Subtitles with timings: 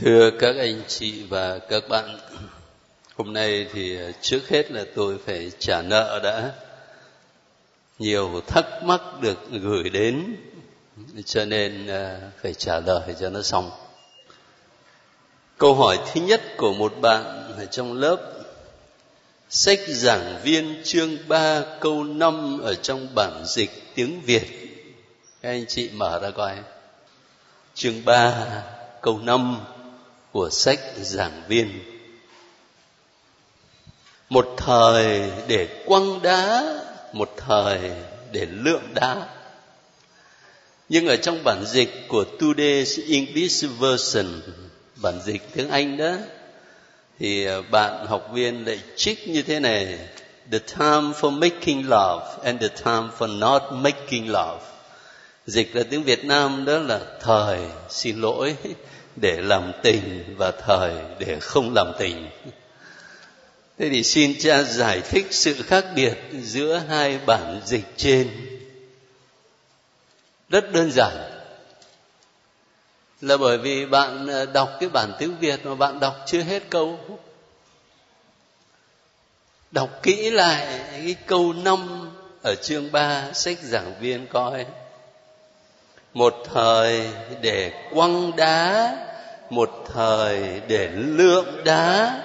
[0.00, 2.18] Thưa các anh chị và các bạn,
[3.16, 6.52] hôm nay thì à, trước hết là tôi phải trả nợ đã.
[7.98, 10.36] Nhiều thắc mắc được gửi đến,
[11.24, 13.70] cho nên à, phải trả lời cho nó xong.
[15.56, 18.32] Câu hỏi thứ nhất của một bạn ở trong lớp
[19.50, 24.46] Sách giảng viên chương 3 câu 5 ở trong bản dịch tiếng Việt.
[25.42, 26.56] Các anh chị mở ra coi.
[27.74, 28.46] Chương 3
[29.02, 29.60] câu 5
[30.32, 31.80] của sách giảng viên.
[34.28, 36.74] Một thời để quăng đá,
[37.12, 37.78] một thời
[38.32, 39.28] để lượm đá.
[40.88, 44.26] Nhưng ở trong bản dịch của Today's English Version,
[44.96, 46.14] bản dịch tiếng Anh đó,
[47.18, 49.98] thì ờ, bạn học viên lại trích như thế này,
[50.52, 54.64] the time for making love and the time for not making love.
[55.46, 57.58] Dịch ra tiếng Việt Nam đó là thời
[57.88, 58.56] xin lỗi
[59.20, 62.30] để làm tình và thời để không làm tình.
[63.78, 68.30] Thế thì xin cha giải thích sự khác biệt giữa hai bản dịch trên.
[70.48, 71.16] Rất đơn giản.
[73.20, 76.62] Là bởi vì bạn ờ, đọc cái bản tiếng việt mà bạn đọc chưa hết
[76.70, 76.98] câu.
[79.70, 82.10] Đọc kỹ lại cái câu năm
[82.42, 84.66] ở chương 3 sách giảng viên coi.
[86.14, 87.08] Một thời
[87.40, 88.96] để quăng đá
[89.50, 92.20] một thời để lượng đá,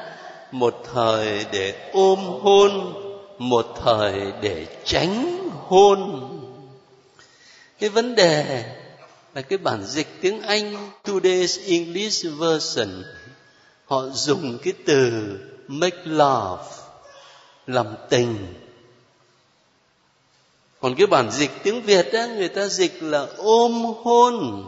[0.51, 2.93] một thời để ôm hôn,
[3.37, 6.29] một thời để tránh hôn.
[7.79, 8.63] Cái vấn đề
[9.35, 13.03] là cái bản dịch tiếng anh, today's english version,
[13.85, 15.11] họ dùng cái từ
[15.67, 16.63] make love,
[17.67, 18.37] làm tình.
[20.81, 24.63] Còn cái bản dịch tiếng việt á, người ta dịch là ôm hôn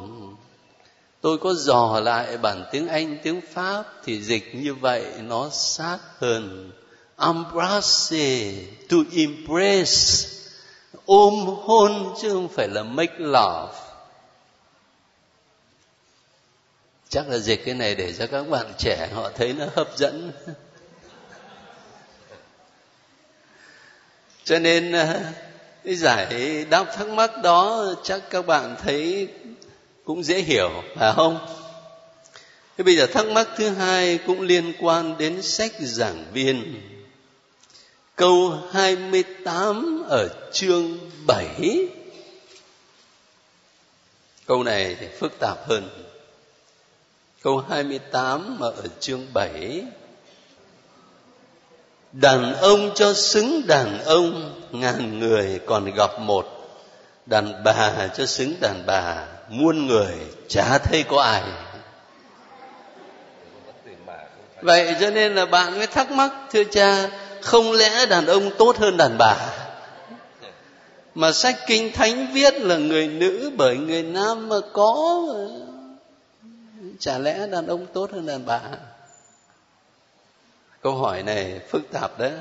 [1.26, 5.98] tôi có dò lại bản tiếng anh, tiếng pháp thì dịch như vậy, nó sát
[6.20, 6.72] hơn.
[7.20, 8.54] Embrace
[8.90, 10.30] to embrace
[11.06, 13.74] ôm hôn chứ không phải là make love.
[17.10, 20.32] Chắc là dịch cái này để cho các bạn trẻ họ thấy nó hấp dẫn.
[24.44, 25.20] Cho nên ờ,
[25.84, 29.30] cái giải đáp thắc mắc đó chắc các bạn thấy
[30.06, 31.40] cũng dễ hiểu, phải không?
[32.78, 36.82] Thế bây giờ thắc mắc thứ hai cũng liên quan đến sách giảng viên.
[38.16, 41.88] Câu 28 ở chương 7
[44.46, 45.90] câu này thì phức tạp hơn.
[47.42, 49.84] Câu 28 mà ở chương 7
[52.12, 56.48] đàn ông cho xứng đàn ông, ngàn người còn gặp một.
[57.26, 60.16] Đàn bà cho xứng đàn bà muôn người
[60.48, 61.44] chả thấy có ai.
[64.62, 67.10] Vậy cho nên là bạn mới thắc mắc, thưa cha,
[67.42, 69.36] không lẽ đàn ông tốt hơn đàn bà?
[71.16, 75.26] Mà sách kinh thánh viết là người nữ bởi người nam mà có.
[77.00, 78.62] Chả lẽ đàn ông tốt hơn đàn bà?
[80.82, 82.32] Câu hỏi này phức tạp đấy.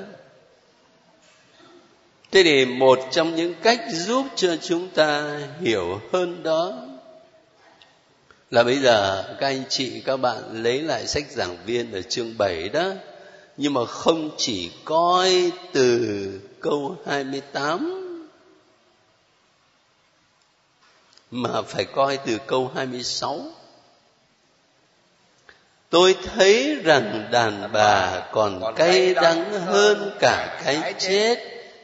[2.31, 6.73] Thế thì một trong những cách giúp cho chúng ta hiểu hơn đó
[8.50, 12.38] là bây giờ các anh chị các bạn lấy lại sách giảng viên ở chương
[12.38, 12.91] 7 đó
[13.56, 18.00] nhưng mà không chỉ coi từ câu 28
[21.31, 23.41] mà phải coi từ câu 26
[25.91, 31.38] Tôi thấy rằng đàn bà còn cay đắng hơn cả cái chết.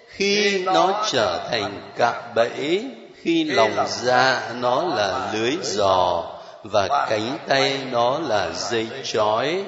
[0.09, 2.85] khi nó trở thành cạm bẫy,
[3.23, 6.25] khi lòng dạ nó là lưới giò
[6.65, 9.65] và cánh tay nó là dây trói.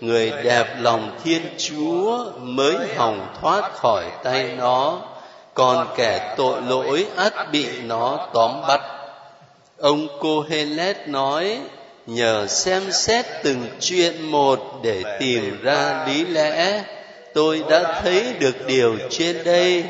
[0.00, 4.98] Người đẹp lòng Thiên Chúa mới hòng thoát khỏi tay nó,
[5.54, 8.80] còn kẻ tội lỗi ắt bị nó tóm bắt.
[9.78, 11.60] Ông cô helet nói,
[12.06, 16.84] nhờ xem xét từng chuyện một để tìm ra lý lẽ
[17.34, 19.84] tôi đã thấy được điều trên đây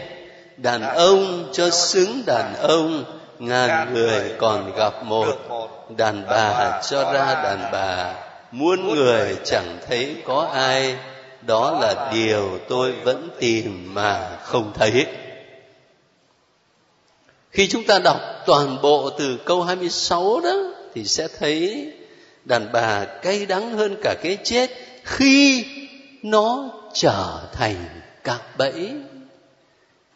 [0.57, 5.35] đàn ông cho xứng đàn ông ngàn người còn gặp một
[5.97, 8.15] đàn bà cho ra đàn bà.
[8.53, 10.97] Muôn người chẳng thấy có ai.
[11.47, 15.07] đó là điều tôi vẫn tìm mà không thấy.
[17.51, 20.51] Khi chúng ta đọc toàn bộ từ câu 26 đó
[20.95, 21.93] thì sẽ thấy
[22.45, 24.71] đàn bà cay đắng hơn cả cái chết
[25.05, 25.65] khi
[26.23, 27.77] nó trở thành
[28.25, 28.93] cạm bẫy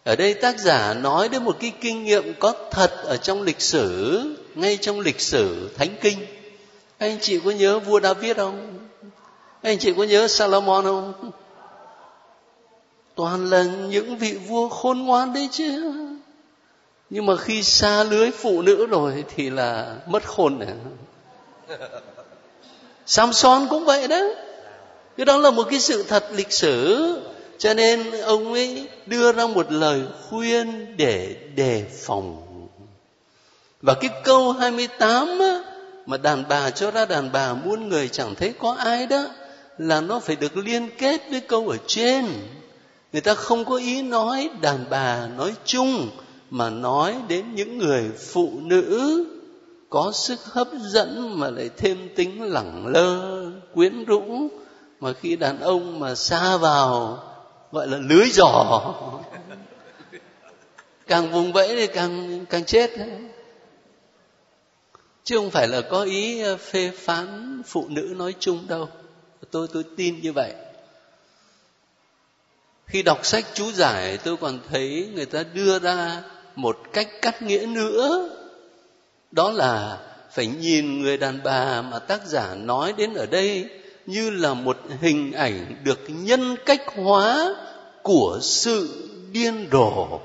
[0.04, 3.60] ở đây tác giả nói đến một cái kinh nghiệm có thật ở trong lịch
[3.60, 4.20] sử,
[4.54, 6.18] ngay trong lịch sử thánh kinh.
[6.98, 8.78] Anh chị có nhớ vua david không?
[9.62, 11.30] Anh chị có nhớ salomon không?
[13.14, 15.92] Toàn là những vị vua khôn ngoan đấy chứ.
[17.10, 20.68] Nhưng mà khi xa lưới phụ nữ rồi thì là mất khôn này
[23.06, 24.20] Samson cũng vậy đó.
[25.16, 27.16] Cái đó là một cái sự thật lịch sử
[27.58, 32.40] cho nên ông ấy đưa ra một lời khuyên để đề phòng.
[33.82, 35.60] Và cái câu 28 á,
[36.06, 39.24] mà đàn bà cho ra đàn bà muôn người chẳng thấy có ai đó
[39.78, 42.26] là nó phải được liên kết với câu ở trên.
[43.12, 46.08] Người ta không có ý nói đàn bà nói chung
[46.50, 49.24] mà nói đến những người phụ nữ
[49.90, 54.22] có sức hấp dẫn mà lại thêm tính lẳng lơ quyến rũ.
[55.00, 57.18] Mà khi đàn ông mà xa vào
[57.74, 58.94] gọi là lưới giỏ
[61.06, 62.90] càng vùng vẫy thì càng càng chết
[65.24, 68.88] chứ không phải là có ý ờ, phê phán phụ nữ nói chung đâu.
[69.50, 70.52] Tôi tôi tin như vậy.
[72.86, 76.22] Khi đọc sách chú giải, tôi còn thấy người ta đưa ra
[76.56, 78.28] một cách cắt nghĩa nữa.
[79.32, 79.98] Đó là
[80.30, 83.68] phải nhìn người đàn bà mà tác giả nói đến ở đây
[84.06, 87.54] như là một hình ảnh được nhân cách hóa
[88.02, 90.20] của sự điên rồ.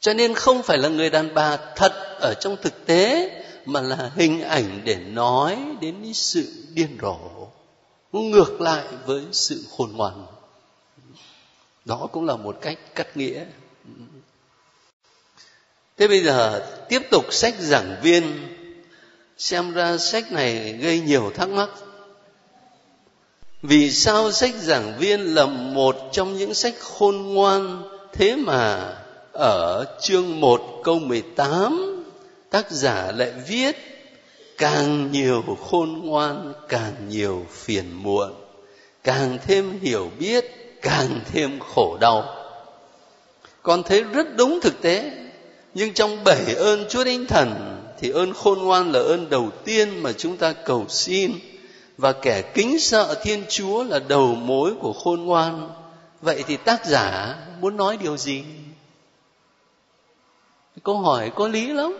[0.00, 3.30] Cho nên không phải là người đàn bà thật ở trong thực tế,
[3.64, 7.18] mà là hình ảnh để nói đến sự điên rồ,
[8.12, 10.26] ngược lại với sự khôn ngoan.
[11.84, 13.44] Đó cũng là một cách cắt nghĩa.
[15.96, 18.48] Thế bây giờ tiếp tục sách giảng viên
[19.38, 21.68] xem ra sách này gây nhiều thắc mắc.
[23.62, 27.82] Vì sao sách giảng viên là một trong những sách khôn ngoan?
[28.12, 28.94] Thế mà
[29.32, 32.04] ở chương 1 câu 18
[32.50, 33.76] tác giả lại viết,
[34.58, 38.32] càng nhiều khôn ngoan, càng nhiều phiền muộn.
[39.04, 40.44] Càng thêm hiểu biết,
[40.82, 42.24] càng thêm khổ đau.
[43.62, 45.10] Con thấy rất đúng thực tế,
[45.74, 50.02] nhưng trong bảy ơn chúa thánh thần thì ơn khôn ngoan là ơn đầu tiên
[50.02, 51.32] mà chúng ta cầu xin.
[51.98, 55.70] Và kẻ kính sợ thiên chúa là đầu mối của khôn ngoan.
[56.22, 58.44] Vậy thì tác giả muốn nói điều gì?
[60.82, 61.98] Câu hỏi có lý lắm.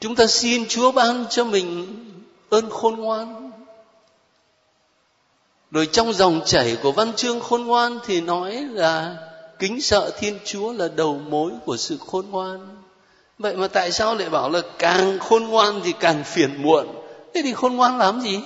[0.00, 1.86] Chúng ta xin chúa ban cho mình
[2.50, 3.50] ơn khôn ngoan.
[5.70, 9.16] Rồi trong dòng chảy của văn chương khôn ngoan thì nói là
[9.58, 12.77] kính sợ thiên chúa là đầu mối của sự khôn ngoan
[13.38, 16.86] vậy mà tại sao lại bảo là càng khôn ngoan thì càng phiền muộn?
[17.34, 18.40] Thế thì khôn ngoan làm gì?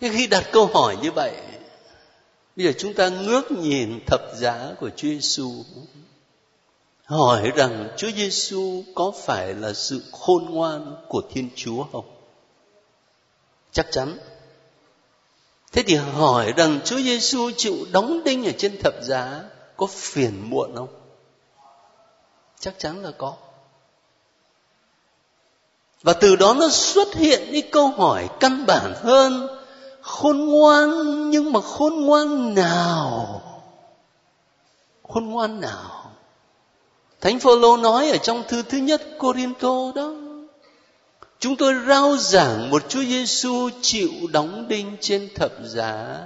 [0.00, 1.32] Nhưng khi đặt câu hỏi như vậy,
[2.56, 5.64] bây giờ chúng ta ngước nhìn thập giá của chúa giêsu
[7.04, 12.04] hỏi rằng chúa giêsu có phải là sự khôn ngoan của thiên chúa không?
[13.72, 14.18] Chắc chắn.
[15.72, 19.44] Thế thì hỏi rằng chúa giêsu chịu đóng đinh ở trên thập giá
[19.82, 20.88] có phiền muộn không?
[22.60, 23.34] Chắc chắn là có.
[26.02, 29.48] Và từ đó nó xuất hiện những câu hỏi căn bản hơn,
[30.00, 30.90] khôn ngoan,
[31.30, 33.42] nhưng mà khôn ngoan nào?
[35.08, 36.12] Khôn ngoan nào?
[37.20, 40.12] Thánh phaolô nói ở trong thư thứ nhất corinto đó,
[41.38, 46.18] chúng tôi rao giảng một chúa giêsu chịu đóng đinh trên thập giá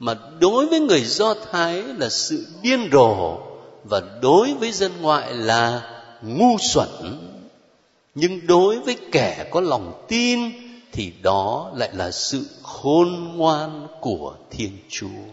[0.00, 3.38] mà đối với người do thái là sự điên rồ
[3.84, 5.82] và đối với dân ngoại là
[6.22, 6.88] ngu xuẩn.
[8.14, 10.40] Nhưng đối với kẻ có lòng tin
[10.92, 15.24] thì đó lại là sự khôn ngoan của thiên chúa.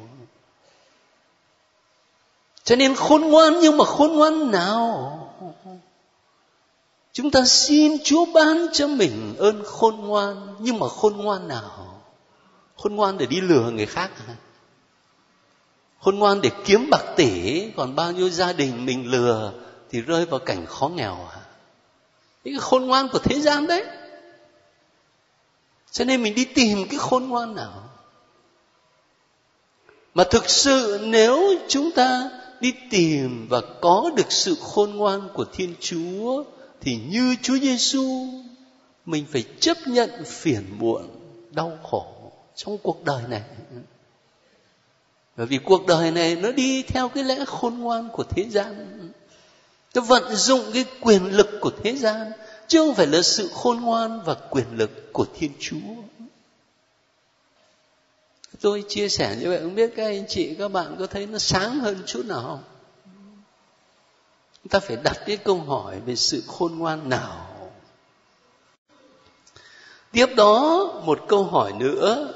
[2.63, 5.13] Cho nên khôn ngoan nhưng mà khôn ngoan nào?
[7.13, 12.01] Chúng ta xin chúa ban cho mình ơn khôn ngoan nhưng mà khôn ngoan nào?
[12.77, 14.35] Khôn ngoan để đi lừa người khác hả?
[15.99, 19.53] Khôn ngoan để kiếm bạc tỷ, còn bao nhiêu gia đình mình lừa
[19.89, 21.17] thì rơi vào cảnh khó nghèo
[22.47, 23.85] những cái khôn ngoan của thế gian đấy.
[25.91, 27.89] Cho nên mình đi tìm cái khôn ngoan nào.
[30.13, 35.45] Mà thực sự nếu chúng ta đi tìm và có được sự khôn ngoan của
[35.53, 36.43] thiên chúa,
[36.81, 38.27] thì như chúa giêsu,
[39.05, 41.09] mình phải chấp nhận phiền muộn,
[41.51, 43.41] đau khổ trong cuộc đời này
[45.37, 48.99] bởi vì cuộc đời này nó đi theo cái lẽ khôn ngoan của thế gian.
[49.95, 52.31] Nó vận dụng cái quyền lực của thế gian,
[52.67, 55.77] chứ không phải là sự khôn ngoan và quyền lực của thiên chúa.
[58.61, 61.37] Tôi chia sẻ như vậy, không biết các anh chị, các bạn có thấy nó
[61.37, 62.63] sáng hơn chút nào không?
[64.63, 67.47] Chúng ta phải đặt cái câu hỏi về sự khôn ngoan nào.
[70.11, 72.33] Tiếp đó, một câu hỏi nữa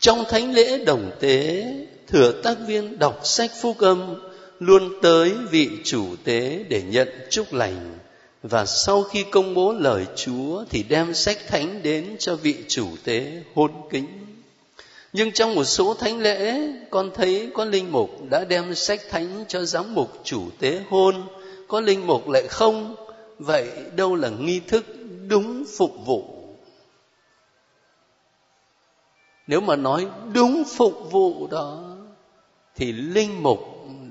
[0.00, 1.64] trong thánh lễ đồng tế
[2.06, 4.14] thừa tác viên đọc sách phúc âm
[4.60, 7.98] luôn tới vị chủ tế để nhận chúc lành
[8.42, 12.86] và sau khi công bố lời Chúa thì đem sách thánh đến cho vị chủ
[13.04, 14.06] tế hôn kính.
[15.12, 16.60] Nhưng trong một số thánh lễ,
[16.90, 21.14] con thấy có linh mục đã đem sách thánh cho giám mục chủ tế hôn,
[21.68, 22.94] có linh mục lại không.
[23.38, 24.84] Vậy đâu là nghi thức
[25.28, 26.35] đúng phục vụ?
[29.46, 31.96] Nếu mà nói đúng phục vụ đó,
[32.74, 33.58] thì linh mục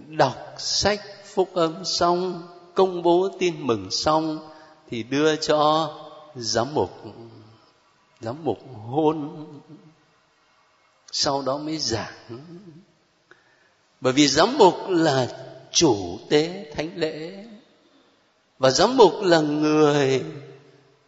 [0.08, 4.50] đọc sách phúc âm xong, công bố tin mừng xong,
[4.90, 5.92] thì đưa cho
[6.36, 6.92] giám mục
[8.22, 9.46] giám mục hôn.
[11.12, 12.40] Sau đó mới giảng.
[14.02, 15.28] Bởi vì giám mục là
[15.72, 17.46] chủ tế thánh lễ,
[18.60, 20.24] và giám mục là người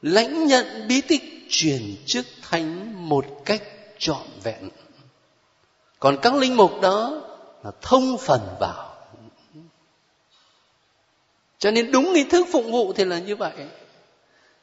[0.01, 3.63] lãnh nhận bí tích truyền chức thánh một cách
[3.99, 4.69] trọn vẹn.
[5.99, 7.21] Còn các linh mục đó
[7.63, 8.95] là thông phần vào.
[11.59, 13.53] Cho nên đúng nghi thức phụng vụ thì là như vậy.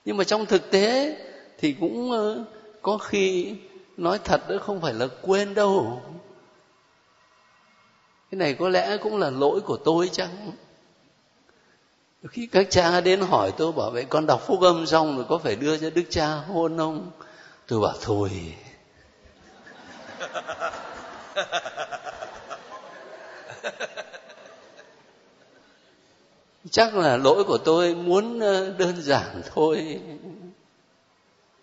[0.05, 1.17] Nhưng mà trong thực tế
[1.59, 2.45] thì cũng ờ,
[2.83, 3.55] có khi
[3.97, 6.03] nói thật đó không phải là quên đâu.
[8.31, 10.53] Cái này có lẽ cũng là lỗi của tôi chăng?
[12.31, 15.39] Khi các cha đến hỏi tôi, bảo vậy con đọc phúc âm xong rồi có
[15.39, 17.11] phải đưa cho đức cha hôn không?
[17.67, 18.55] Tôi bảo thôi.
[26.71, 30.01] chắc là lỗi của tôi muốn ờ, đơn giản thôi.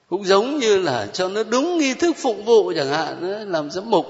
[0.10, 3.72] Cũng giống như là cho nó đúng nghi thức phụng vụ chẳng hạn ờ, làm
[3.72, 4.06] giám mục.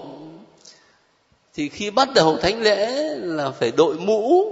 [1.54, 4.46] Thì khi bắt đầu thánh lễ là phải đội mũ,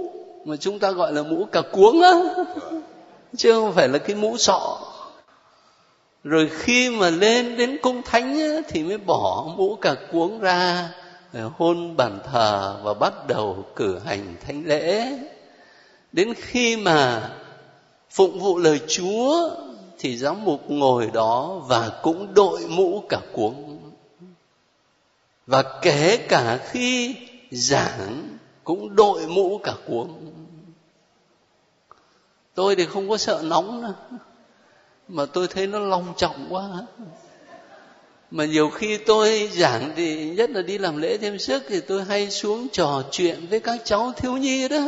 [0.44, 2.12] mà chúng ta gọi là mũ cà cuống á.
[3.36, 4.89] Chứ không phải là cái mũ sọ
[6.24, 10.88] rồi khi mà lên đến cung thánh á, thì mới bỏ mũ cà cuống ra
[11.32, 15.18] ờ, hôn bàn thờ và bắt đầu cử hành thánh lễ.
[16.12, 17.30] Đến khi mà
[18.10, 19.50] phụng vụ lời chúa
[19.98, 23.80] thì giáo mục ngồi đó và cũng đội mũ cả cuống.
[25.46, 27.16] Và kể cả khi
[27.50, 30.32] giảng cũng đội mũ cả cuống.
[32.54, 33.92] Tôi thì không có sợ nóng đâu
[35.12, 36.68] mà tôi thấy nó long trọng quá.
[38.30, 42.04] Mà nhiều khi tôi giảng thì nhất là đi làm lễ thêm sức thì tôi
[42.04, 44.86] hay xuống trò chuyện với các cháu thiếu nhi đó.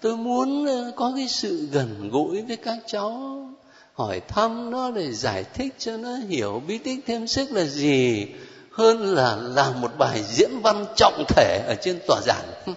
[0.00, 3.48] Tôi muốn ờ, có cái sự gần gũi với các cháu,
[3.94, 8.26] hỏi thăm nó để giải thích cho nó hiểu, bí tích thêm sức là gì.
[8.70, 12.76] Hơn là làm một bài diễn văn trọng thể ở trên tòa giảng.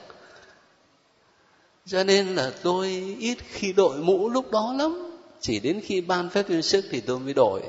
[1.86, 5.07] Cho nên là tôi ít khi đội mũ lúc đó lắm
[5.42, 7.62] chỉ đến khi ban phép viên sức thì tôi mới đổi.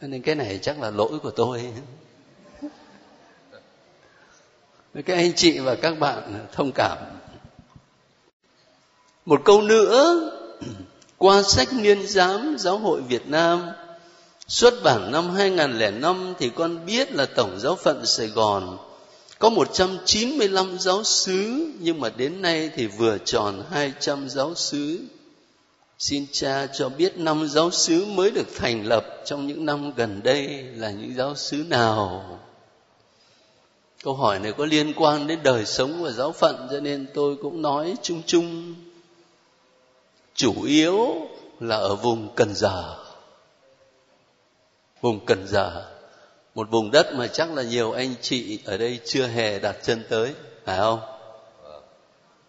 [0.00, 1.72] Nên cái này chắc là lỗi của tôi.
[4.94, 6.98] Các anh chị và các bạn, thông cảm.
[9.26, 10.30] Một câu nữa.
[11.18, 13.70] Qua sách niên giám giáo hội Việt Nam,
[14.48, 18.78] xuất bản năm 2005 thì con biết là tổng giáo phận Sài Gòn
[19.38, 25.00] có 195 giáo sứ, nhưng mà đến nay thì vừa tròn 200 giáo sứ.
[26.02, 30.20] Xin cha cho biết năm giáo sứ mới được thành lập trong những năm gần
[30.24, 32.24] đây là những giáo sứ nào?
[34.04, 37.36] Câu hỏi này có liên quan đến đời sống và giáo phận cho nên tôi
[37.42, 38.74] cũng nói chung chung
[40.34, 41.28] chủ yếu
[41.60, 42.96] là ở vùng Cần Giờ.
[45.00, 45.90] Vùng Cần Giờ,
[46.54, 50.02] một vùng đất mà chắc là nhiều anh chị ở đây chưa hề đặt chân
[50.08, 51.00] tới, phải không?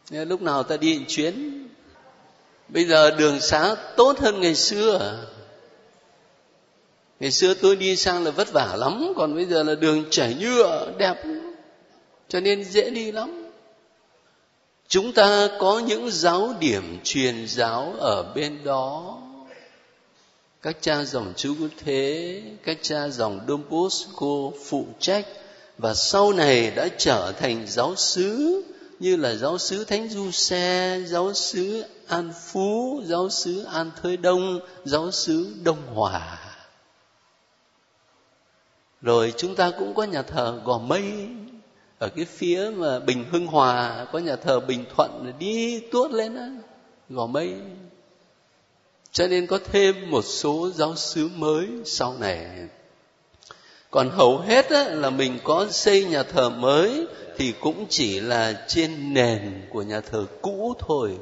[0.09, 1.62] Nên lúc nào ta đi chuyến,
[2.67, 5.25] bây giờ đường xá tốt hơn ngày xưa.
[7.19, 10.35] Ngày xưa tôi đi sang là vất vả lắm, còn bây giờ là đường chảy
[10.39, 11.23] nhựa đẹp,
[12.29, 13.49] cho nên dễ đi lắm.
[14.87, 19.17] Chúng ta có những giáo điểm truyền giáo ở bên đó.
[20.61, 21.55] Các cha dòng chú
[21.85, 25.25] thế các cha dòng Don Bosco phụ trách
[25.77, 28.61] và sau này đã trở thành giáo sứ
[29.03, 34.17] như là giáo sứ Thánh Du Xe, giáo sứ An Phú, giáo sứ An Thới
[34.17, 36.39] Đông, giáo sứ Đông Hòa.
[39.01, 41.27] Rồi chúng ta cũng có nhà thờ Gò Mây.
[41.99, 46.35] Ở cái phía mà bình hưng hòa có nhà thờ bình thuận đi tuốt lên
[46.35, 46.41] đó,
[47.09, 47.53] gò mây.
[49.11, 52.67] Cho nên có thêm một số giáo sứ mới sau này
[53.93, 57.05] còn hầu hết á, là mình có xây nhà thờ mới
[57.37, 61.17] thì cũng chỉ là trên nền của nhà thờ cũ thôi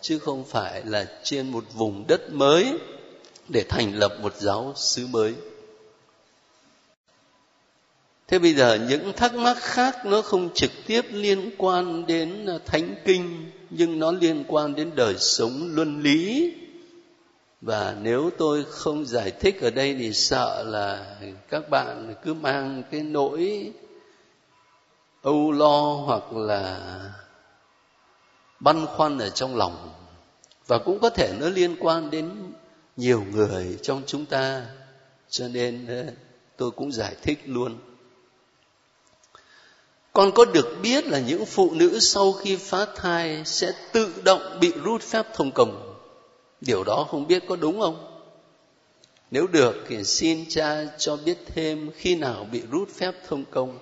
[0.00, 2.72] chứ không phải là trên một vùng đất mới
[3.48, 5.34] để thành lập một giáo xứ mới.
[8.28, 12.58] Thế bây giờ những thắc mắc khác nó không trực tiếp liên quan đến à,
[12.66, 16.52] thánh kinh nhưng nó liên quan đến đời sống luân lý
[17.60, 21.16] và nếu tôi không giải thích ở đây thì sợ là
[21.48, 23.72] các bạn cứ mang cái nỗi
[25.22, 27.00] âu lo hoặc là
[28.60, 29.92] băn khoăn ở trong lòng.
[30.66, 32.30] Và cũng có thể nó liên quan đến
[32.96, 34.66] nhiều người trong chúng ta,
[35.30, 36.04] cho nên ờ,
[36.56, 37.78] tôi cũng giải thích luôn.
[40.12, 44.58] Con có được biết là những phụ nữ sau khi phá thai sẽ tự động
[44.60, 45.87] bị rút phép thông công?
[46.60, 48.20] Điều đó không biết có đúng không?
[49.30, 53.78] Nếu được thì xin cha cho biết thêm khi nào bị rút phép thông công.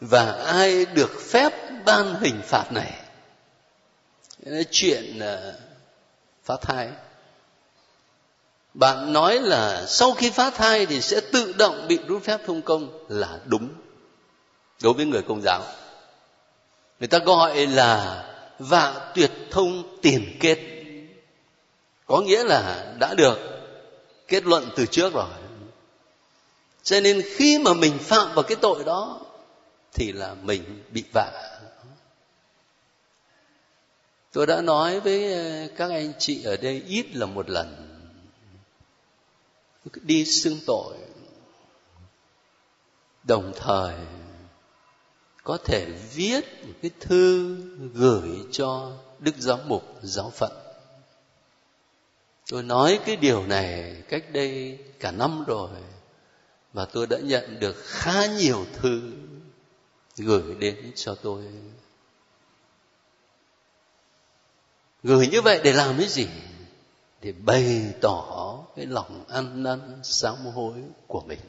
[0.00, 1.52] Và ai được phép
[1.84, 3.00] ban hình phạt này?
[4.70, 5.58] Chuyện ờ,
[6.44, 6.90] phá thai.
[8.74, 12.62] Bạn nói là sau khi phá thai thì sẽ tự động bị rút phép thông
[12.62, 13.68] công là đúng.
[14.82, 15.62] Đối với người công giáo.
[17.00, 18.24] Người ta gọi là
[18.58, 20.58] vạ tuyệt thông tiền kết.
[22.06, 23.38] Có nghĩa là đã được
[24.28, 25.28] kết luận từ trước rồi.
[26.82, 29.20] Cho nên khi mà mình phạm vào cái tội đó,
[29.92, 31.60] thì là mình bị vạ.
[34.32, 37.90] Tôi đã nói với ờ, các anh chị ở đây ít là một lần.
[40.02, 40.94] Đi xưng tội.
[43.24, 43.94] Đồng thời
[45.44, 47.56] có thể viết một cái thư
[47.94, 50.52] gửi cho đức giáo mục giáo phận.
[52.50, 55.70] Tôi nói cái điều này cách đây cả năm rồi
[56.72, 59.12] và tôi đã nhận được khá nhiều thư
[60.16, 61.44] gửi đến cho tôi.
[65.02, 66.28] Gửi như vậy để làm cái gì?
[67.22, 70.74] Để bày tỏ cái lòng ăn năn sám hối
[71.06, 71.40] của mình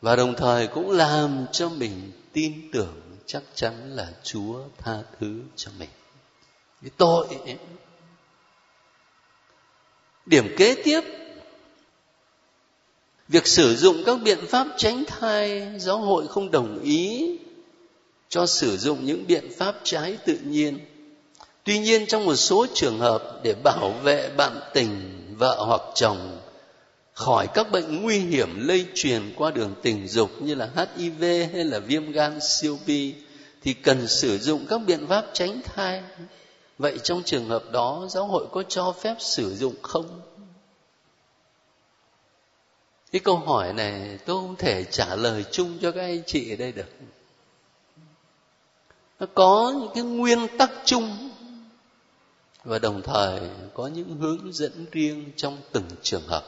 [0.00, 5.40] và đồng thời cũng làm cho mình tin tưởng chắc chắn là Chúa tha thứ
[5.56, 5.88] cho mình.
[6.82, 7.56] Cái tội ấy.
[10.26, 11.00] Điểm kế tiếp
[13.28, 17.30] Việc sử dụng các biện pháp tránh thai giáo hội không đồng ý
[18.28, 20.78] cho sử dụng những biện pháp trái tự nhiên.
[21.64, 26.38] Tuy nhiên trong một số trường hợp để bảo vệ bạn tình, vợ hoặc chồng
[27.14, 31.22] khỏi các bệnh nguy hiểm lây truyền qua đường tình dục như là HIV
[31.52, 33.14] hay là viêm gan siêu vi,
[33.62, 36.02] thì cần sử dụng các biện pháp tránh thai.
[36.78, 40.20] Vậy trong trường hợp đó, giáo hội có cho phép sử dụng không?
[43.12, 46.56] Cái câu hỏi này tôi không thể trả lời chung cho các anh chị ở
[46.56, 46.88] đây được.
[49.20, 51.30] Nó có những cái nguyên tắc chung
[52.64, 53.40] và đồng thời
[53.74, 56.44] có những hướng dẫn riêng trong từng trường hợp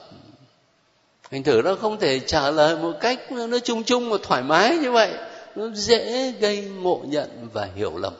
[1.30, 4.76] thành thử nó không thể trả lời một cách nó chung chung và thoải mái
[4.76, 5.14] như vậy.
[5.56, 8.14] Nó dễ gây ngộ nhận và hiểu lầm.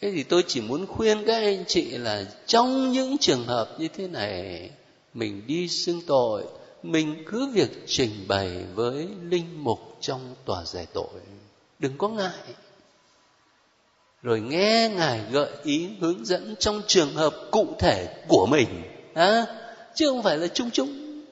[0.00, 3.88] Thế thì tôi chỉ muốn khuyên các anh chị là trong những trường hợp như
[3.88, 4.70] thế này
[5.14, 6.44] mình đi xưng tội
[6.82, 11.20] mình cứ việc trình bày với linh mục trong tòa giải tội.
[11.78, 12.54] Đừng có ngại.
[14.22, 18.82] Rồi nghe ngài gợi ý hướng dẫn trong trường hợp cụ thể của mình
[19.14, 19.46] à,
[19.98, 21.22] chứ không phải là chung chung.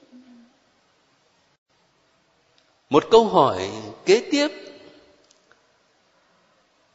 [2.89, 3.71] Một câu hỏi
[4.05, 4.47] kế tiếp.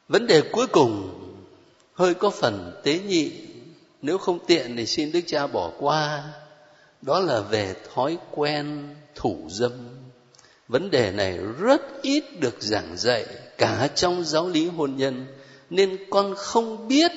[0.08, 1.18] Vấn đề cuối cùng,
[1.94, 3.32] hơi có phần tế nhị.
[4.02, 6.32] Nếu không tiện thì xin đức cha bỏ qua.
[7.02, 9.72] Đó là về thói quen thủ dâm.
[10.68, 13.26] Vấn đề này rất ít được giảng dạy
[13.58, 15.26] cả trong giáo lý hôn nhân,
[15.70, 17.12] nên con không biết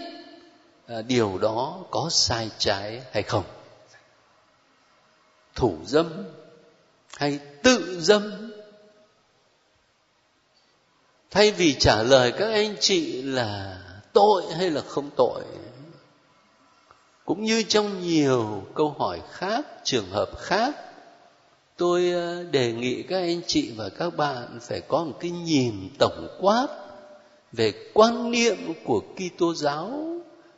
[0.88, 3.44] à, điều đó có sai trái hay không
[5.56, 6.26] thủ dâm
[7.18, 8.52] hay tự dâm?
[11.32, 13.78] Thay vì trả lời các anh chị là
[14.14, 15.44] tội hay là không tội,
[17.26, 20.76] cũng như trong nhiều câu hỏi khác, trường hợp khác,
[21.78, 25.90] tôi ờ, đề nghị các anh chị và các bạn phải có một cái nhìn
[26.00, 26.68] tổng quát
[27.52, 30.12] về quan niệm của Kitô giáo.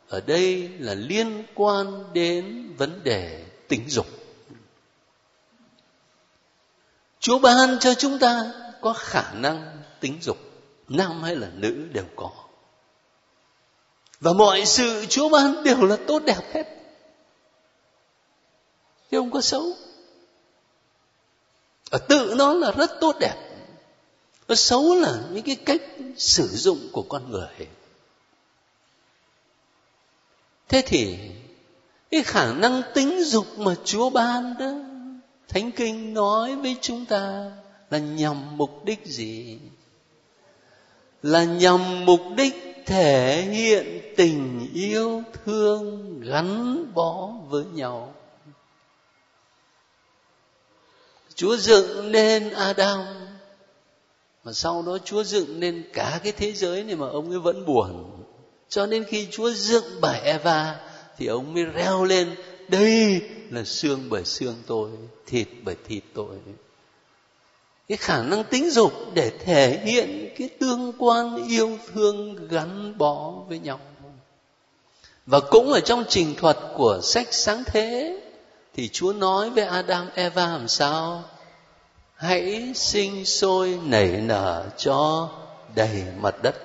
[0.08, 4.06] Ở đây là liên quan đến vấn đề tính dục.
[7.20, 10.38] Chúa ban cho chúng ta có khả năng tính dục,
[10.88, 12.30] nam hay là nữ đều có.
[14.20, 16.64] Và mọi sự Chúa ban đều là tốt đẹp hết.
[19.10, 19.72] Chứ không có xấu.
[21.90, 23.34] Ở tự nó là rất tốt đẹp.
[24.48, 25.82] nó xấu là những cái cách
[26.16, 27.68] sử dụng của con người
[30.68, 31.18] thế thì
[32.10, 34.72] cái khả năng tính dục mà chúa ban đó
[35.48, 37.50] thánh kinh nói với chúng ta
[37.90, 39.58] là nhằm mục đích gì?
[41.22, 48.14] Là nhằm mục đích thể hiện tình yêu thương gắn bó với nhau.
[51.34, 52.98] Chúa dựng nên adam,
[54.44, 57.66] mà sau đó chúa dựng nên cả cái thế giới này mà ông ấy vẫn
[57.66, 58.22] buồn.
[58.68, 60.80] Cho nên khi chúa dựng bà eva
[61.18, 62.34] thì ông mới reo lên,
[62.68, 64.90] đây là xương bởi xương tôi,
[65.26, 66.36] thịt bởi thịt tôi.
[67.88, 73.30] Cái khả năng tính dục để thể hiện cái tương quan yêu thương gắn bó
[73.48, 73.80] với nhau.
[75.26, 78.20] Và cũng ở trong trình thuật của sách sáng thế,
[78.74, 81.24] thì chúa nói với adam, eva làm sao?
[82.14, 85.28] Hãy sinh sôi nảy nở cho
[85.74, 86.56] đầy mặt đất.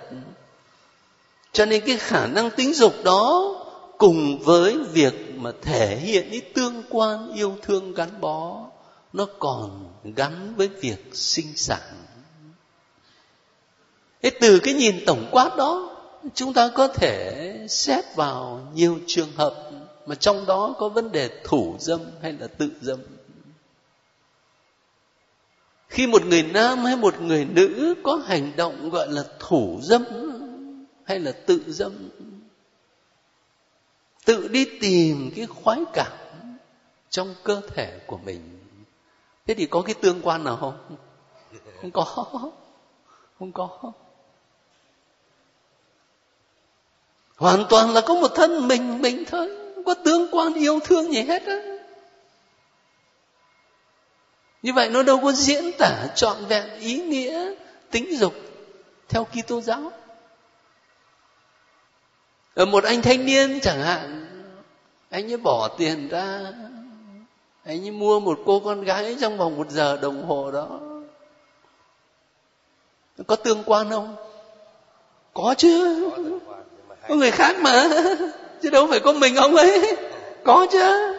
[1.52, 3.56] Cho nên cái khả năng tính dục đó
[4.04, 8.66] cùng với việc mà thể hiện cái tương quan yêu thương gắn bó,
[9.14, 11.82] nó còn gắn với việc sinh sản.
[14.22, 15.98] Thế từ cái nhìn tổng quát đó,
[16.34, 19.72] chúng ta có thể xét vào nhiều trường hợp
[20.06, 23.00] mà trong đó có vấn đề thủ dâm hay là tự dâm.
[25.90, 30.04] Khi một người nam hay một người nữ có hành động gọi là thủ dâm
[31.04, 32.10] hay là tự dâm
[34.26, 36.12] tự đi tìm cái khoái cảm
[37.10, 38.60] trong cơ thể của mình.
[39.48, 40.98] Thế thì có cái tương quan nào không?
[41.82, 42.04] Không có.
[43.40, 43.92] Không có.
[47.38, 49.50] Hoàn toàn là có một thân mình mình thôi.
[49.76, 51.74] Không có tương quan yêu thương gì hết á.
[54.62, 57.54] Như vậy nó đâu có diễn tả trọn vẹn ý nghĩa,
[57.92, 58.34] tính dục
[59.10, 59.92] theo Kitô giáo
[62.56, 64.28] ở một anh thanh niên chẳng hạn,
[65.10, 66.40] anh ấy bỏ tiền ra,
[67.64, 70.80] anh ấy mua một cô con gái trong vòng một giờ đồng hồ đó.
[73.28, 74.16] Có tương quan không?
[75.34, 76.10] Có chứ.
[77.08, 77.90] Có người khác mà,
[78.62, 79.96] chứ đâu phải có mình ông ấy.
[80.44, 81.14] Có chứ.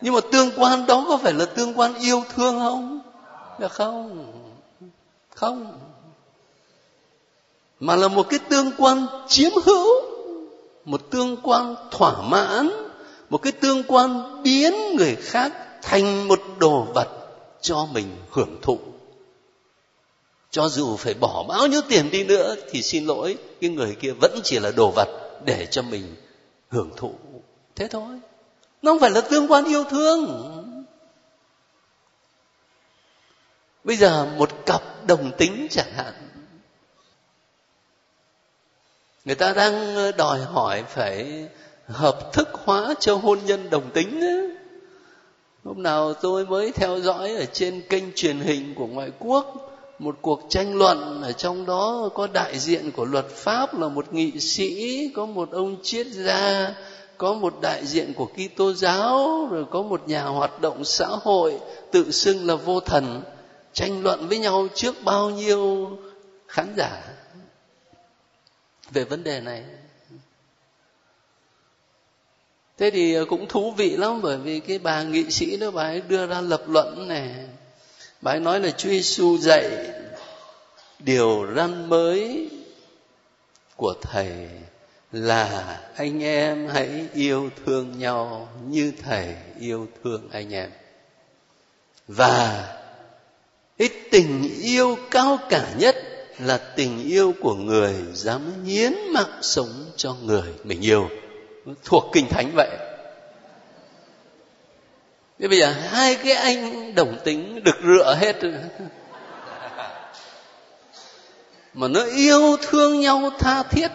[0.00, 3.00] Nhưng mà tương quan đó có phải là tương quan yêu thương không?
[3.58, 4.32] Là không.
[5.34, 5.78] Không.
[7.80, 9.86] Mà là một cái tương quan chiếm hữu
[10.84, 12.70] một tương quan thỏa mãn,
[13.30, 17.08] một cái tương quan biến người khác thành một đồ vật
[17.60, 18.78] cho mình hưởng thụ.
[20.50, 24.12] Cho dù phải bỏ bao nhiêu tiền đi nữa thì xin lỗi, cái người kia
[24.12, 25.08] vẫn chỉ là đồ vật
[25.44, 26.16] để cho mình
[26.68, 27.14] hưởng thụ.
[27.76, 28.20] Thế thôi.
[28.82, 30.46] Nó không phải là tương quan yêu thương.
[33.84, 36.29] Bây giờ một cặp đồng tính chẳng hạn
[39.30, 41.46] người ta đang đòi hỏi phải
[41.86, 44.48] hợp thức hóa cho hôn nhân đồng tính ấy.
[45.64, 50.16] hôm nào tôi mới theo dõi ở trên kênh truyền hình của ngoại quốc, một
[50.22, 54.40] cuộc tranh luận ở trong đó có đại diện của luật pháp là một nghị
[54.40, 56.74] sĩ, có một ông triết gia,
[57.18, 61.58] có một đại diện của Kitô giáo, rồi có một nhà hoạt động xã hội
[61.90, 63.22] tự xưng là vô thần
[63.72, 65.88] tranh luận với nhau trước bao nhiêu
[66.48, 67.02] khán giả
[68.90, 69.64] về vấn đề này.
[72.78, 75.82] Thế thì ờ, cũng thú vị lắm, bởi vì cái bà nghị sĩ đó, bà
[75.82, 77.34] ấy đưa ra lập luận này.
[78.20, 79.70] Bà ấy nói là Chúa Giêsu dạy
[80.98, 82.50] điều răn mới
[83.76, 84.48] của thầy
[85.12, 90.70] là anh em hãy yêu thương nhau như thầy yêu thương anh em.
[92.08, 92.68] Và
[93.78, 95.96] cái tình yêu cao cả nhất
[96.42, 101.08] là tình yêu của người dám hiến mạng sống cho người mình yêu.
[101.84, 102.70] Thuộc kinh thánh vậy.
[105.38, 108.36] Thế bây giờ hai cái anh đồng tính được rửa hết
[111.74, 113.88] mà nó yêu thương nhau tha thiết.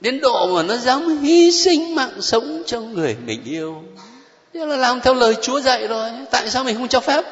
[0.00, 3.82] Đến độ mà nó dám hy sinh mạng sống cho người mình yêu.
[4.54, 6.10] Thế là làm theo lời chúa dạy rồi.
[6.30, 7.24] Tại sao mình không cho phép?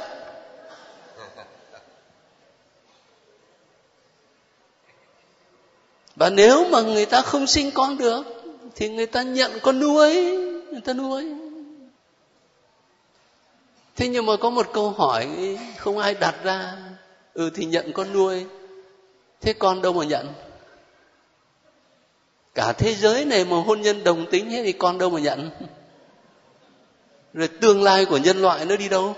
[6.25, 8.23] Và nếu mà người ta không sinh con được,
[8.75, 10.15] thì người ta nhận con nuôi,
[10.71, 11.25] người ta nuôi.
[13.97, 15.29] Thế nhưng mà có một câu hỏi
[15.77, 16.77] không ai đặt ra.
[17.35, 18.47] Ừ thì nhận con nuôi,
[19.41, 20.33] thế con đâu mà nhận?
[22.55, 25.51] Cả thế giới này mà hôn nhân đồng tính thế thì con đâu mà nhận?
[27.35, 29.17] Rồi tương lai của nhân loại nó đi đâu?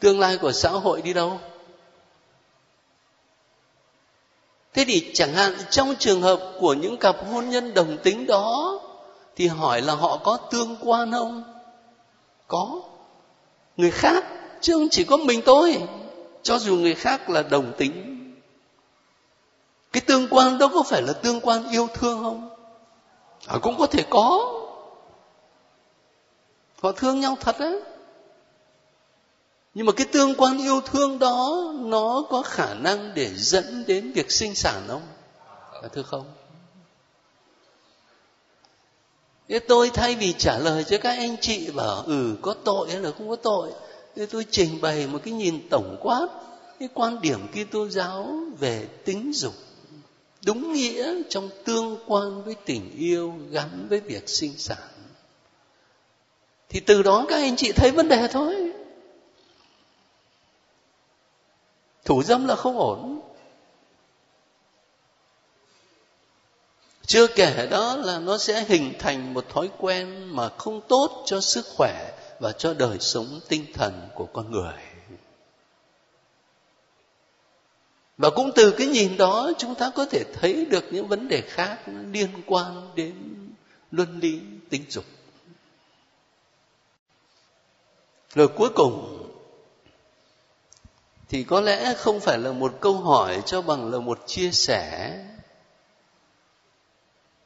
[0.00, 1.40] Tương lai của xã hội đi đâu?
[4.74, 8.80] Thế thì chẳng hạn trong trường hợp của những cặp hôn nhân đồng tính đó
[9.36, 11.42] thì hỏi là họ có tương quan không?
[12.48, 12.80] Có.
[13.76, 14.24] Người khác
[14.60, 15.82] chứ không chỉ có mình tôi
[16.42, 18.08] cho dù người khác là đồng tính.
[19.92, 22.50] Cái tương quan đó có phải là tương quan yêu thương không?
[23.46, 24.58] À, cũng có thể có.
[26.82, 27.80] Họ thương nhau thật đấy
[29.74, 34.12] nhưng mà cái tương quan yêu thương đó, nó có khả năng để dẫn đến
[34.12, 35.02] việc sinh sản không?
[35.92, 36.32] Thưa không?
[39.48, 43.00] Thế tôi thay vì trả lời cho các anh chị bảo ừ có tội hay
[43.00, 43.72] là không có tội
[44.16, 46.28] thế tôi trình bày một cái nhìn tổng quát
[46.78, 49.54] cái quan điểm Kitô giáo về tính dục.
[50.44, 54.78] Đúng nghĩa trong tương quan với tình yêu, gắn với việc sinh sản.
[56.68, 58.61] Thì từ đó các anh chị thấy vấn đề thôi.
[62.04, 63.20] Thủ dâm là không ổn.
[67.06, 71.40] Chưa kể đó là nó sẽ hình thành một thói quen mà không tốt cho
[71.40, 74.74] sức khỏe và cho đời sống tinh thần của con người.
[78.18, 81.40] Và cũng từ cái nhìn đó, chúng ta có thể thấy được những vấn đề
[81.40, 81.78] khác
[82.12, 83.14] liên quan đến
[83.90, 85.04] luân lý tính dục.
[88.34, 89.21] Rồi cuối cùng
[91.32, 95.18] thì có lẽ không phải là một câu hỏi cho bằng là một chia sẻ.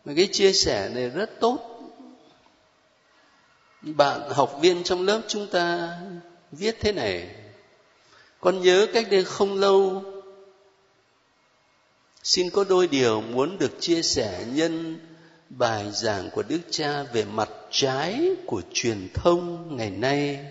[0.05, 1.59] Mà cái chia sẻ này rất tốt.
[3.83, 5.99] Bạn học viên trong lớp chúng ta
[6.53, 7.35] viết thế này.
[8.41, 10.05] Con nhớ cách đây không lâu,
[12.23, 14.99] xin có đôi điều muốn được chia sẻ nhân
[15.49, 20.45] bài giảng của đức cha về mặt trái của truyền thông ngày nay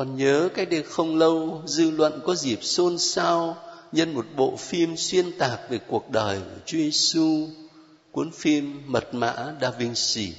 [0.00, 3.56] còn nhớ cách đây không lâu dư luận có dịp xôn xao
[3.92, 7.48] nhân một bộ phim xuyên tạc về cuộc đời của Chúa Giêsu,
[8.12, 10.32] cuốn phim Mật mã Da Vinci.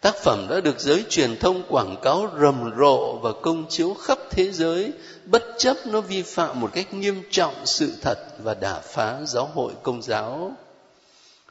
[0.00, 4.18] Tác phẩm đã được giới truyền thông quảng cáo rầm rộ và công chiếu khắp
[4.30, 4.92] thế giới,
[5.26, 9.50] bất chấp nó vi phạm một cách nghiêm trọng sự thật và đả phá giáo
[9.54, 10.52] hội công giáo.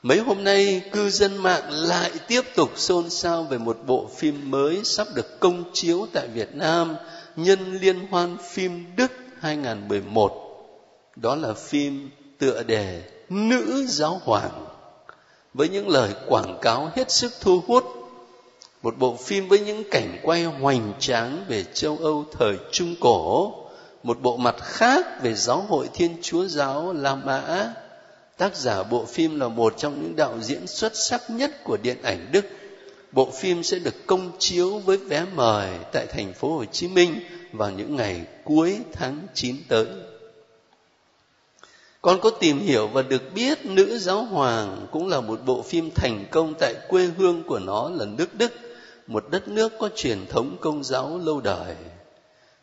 [0.05, 4.51] Mấy hôm nay, cư dân mạng lại tiếp tục xôn xao về một bộ phim
[4.51, 6.95] mới sắp được công chiếu tại Việt Nam
[7.35, 10.31] nhân liên hoan phim Đức 2011.
[11.15, 14.65] Đó là phim tựa đề Nữ Giáo Hoàng
[15.53, 17.83] với những lời quảng cáo hết sức thu hút.
[18.83, 23.53] Một bộ phim với những cảnh quay hoành tráng về châu Âu thời Trung Cổ,
[24.03, 27.73] một bộ mặt khác về giáo hội Thiên Chúa giáo La Mã
[28.37, 31.97] Tác giả bộ phim là một trong những đạo diễn xuất sắc nhất của điện
[32.03, 32.45] ảnh Đức.
[33.11, 37.19] Bộ phim sẽ được công chiếu với vé mời tại thành phố Hồ Chí Minh
[37.51, 39.85] vào những ngày cuối tháng 9 tới.
[42.01, 45.91] Con có tìm hiểu và được biết Nữ Giáo Hoàng cũng là một bộ phim
[45.95, 48.53] thành công tại quê hương của nó là nước Đức,
[49.07, 51.75] một đất nước có truyền thống công giáo lâu đời.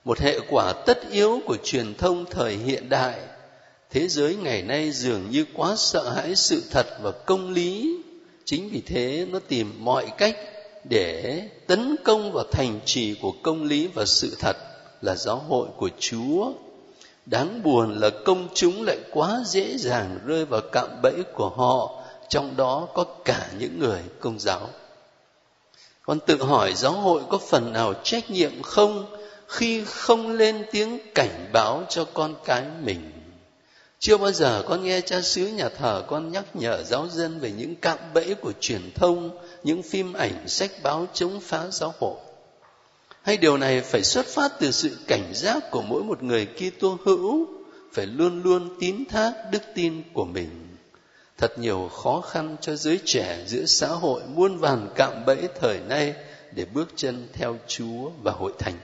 [0.04, 3.18] Một hệ quả tất yếu của truyền thông thời hiện đại
[3.92, 7.96] thế giới ngày nay dường như quá sợ hãi sự thật và công lý.
[8.44, 10.36] Chính vì thế nó tìm mọi cách
[10.84, 14.56] để tấn công vào thành trì của công lý và sự thật
[15.00, 16.52] là giáo hội của chúa.
[17.26, 22.02] Đáng buồn là công chúng lại quá dễ dàng rơi vào cạm bẫy của họ,
[22.28, 24.68] trong đó có cả những người công giáo.
[26.02, 29.16] Con tự hỏi giáo hội có phần nào trách nhiệm không
[29.48, 33.21] khi không lên tiếng cảnh báo cho con cái mình?
[34.02, 37.52] Chưa bao giờ con nghe cha xứ nhà thờ con nhắc nhở giáo dân về
[37.52, 42.16] những cạm bẫy của truyền thông, những phim ảnh, sách báo chống phá giáo hội.
[43.22, 46.98] Hay điều này phải xuất phát từ sự cảnh giác của mỗi một người Kitô
[47.04, 47.46] hữu,
[47.92, 50.76] phải luôn luôn tín thác đức tin của mình.
[51.38, 55.80] Thật nhiều khó khăn cho giới trẻ giữa xã hội muôn vàn cạm bẫy thời
[55.80, 56.14] nay
[56.52, 58.78] để bước chân theo Chúa và hội thành.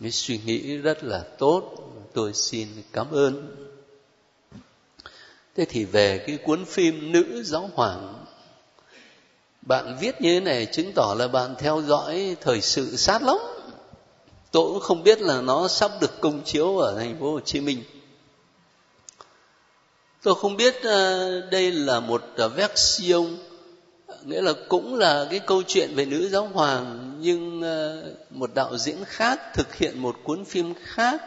[0.00, 3.56] cái suy nghĩ rất là tốt tôi xin cảm ơn.
[5.56, 8.24] Thế thì về cái cuốn phim nữ giáo hoàng,
[9.62, 13.36] bạn viết như thế này chứng tỏ là bạn theo dõi thời sự sát lắm.
[14.50, 17.60] Tôi cũng không biết là nó sắp được công chiếu ở thành phố hồ chí
[17.60, 17.82] minh.
[20.22, 23.36] Tôi không biết ờ, đây là một ờ, version,
[24.24, 28.78] nghĩa là cũng là cái câu chuyện về nữ giáo hoàng, nhưng ờ, một đạo
[28.78, 31.22] diễn khác thực hiện một cuốn phim khác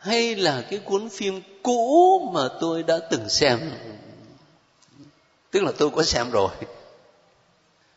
[0.00, 3.58] hay là cái cuốn phim cũ mà tôi đã từng xem?
[5.50, 6.50] Tức là tôi có xem rồi.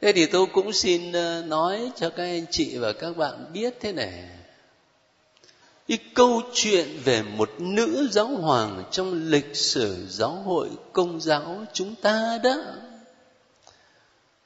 [0.01, 3.73] Thế thì tôi cũng xin ờ, nói cho các anh chị và các bạn biết
[3.79, 4.23] thế này.
[5.87, 11.65] Cái câu chuyện về một nữ giáo hoàng trong lịch sử giáo hội công giáo
[11.73, 12.55] chúng ta đó,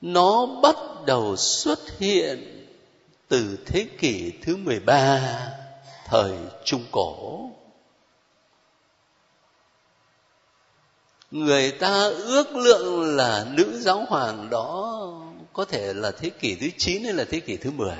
[0.01, 2.67] nó bắt đầu xuất hiện
[3.27, 5.56] từ thế kỷ thứ 13
[6.09, 6.31] thời
[6.65, 7.41] Trung Cổ.
[11.31, 15.03] Người ta ước lượng là nữ giáo hoàng đó
[15.53, 17.95] có thể là thế kỷ thứ 9 hay là thế kỷ thứ 10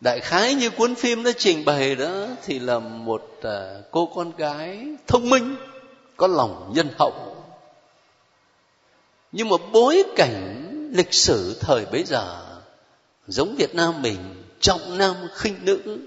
[0.00, 4.36] đại khái như cuốn phim nó trình bày đó thì là một à, cô con
[4.36, 5.56] gái thông minh,
[6.16, 7.36] có lòng nhân hậu
[9.32, 10.62] nhưng mà bối cảnh
[10.92, 12.46] lịch sử thời bấy giờ
[13.26, 15.98] giống việt nam mình trọng nam khinh nữ.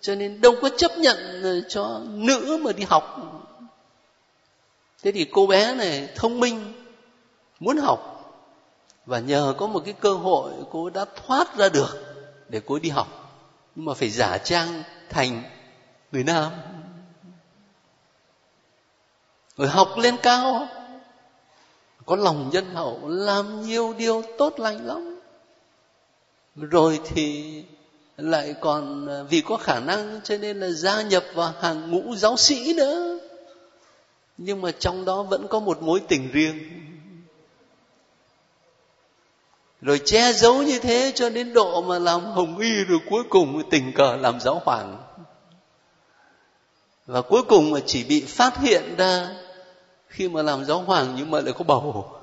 [0.00, 3.16] Cho nên đâu có chấp nhận ờ, cho nữ mà đi học.
[5.02, 6.72] Thế thì cô bé này thông minh,
[7.60, 8.12] muốn học.
[9.06, 12.16] Và nhờ có một cái cơ hội, cô đã thoát ra được
[12.48, 13.08] để cô đi học.
[13.74, 15.42] Nhưng mà phải giả trang thành
[16.12, 16.52] người nam.
[19.56, 20.68] Rồi học lên cao.
[22.06, 25.20] Có lòng nhân hậu, làm nhiều điều tốt lành lắm.
[26.56, 27.64] Rồi thì
[28.16, 32.14] lại còn ờ, vì có khả năng cho nên là gia nhập vào hàng ngũ
[32.14, 33.18] giáo sĩ nữa.
[34.38, 36.58] Nhưng mà trong đó vẫn có một mối tình riêng.
[39.80, 43.70] Rồi che giấu như thế cho đến độ mà làm hồng y rồi cuối cùng
[43.70, 44.96] tình cờ làm giáo hoàng.
[47.06, 49.28] Và cuối cùng mà chỉ bị phát hiện ra
[50.08, 52.15] khi mà làm giáo hoàng nhưng mà lại có bầu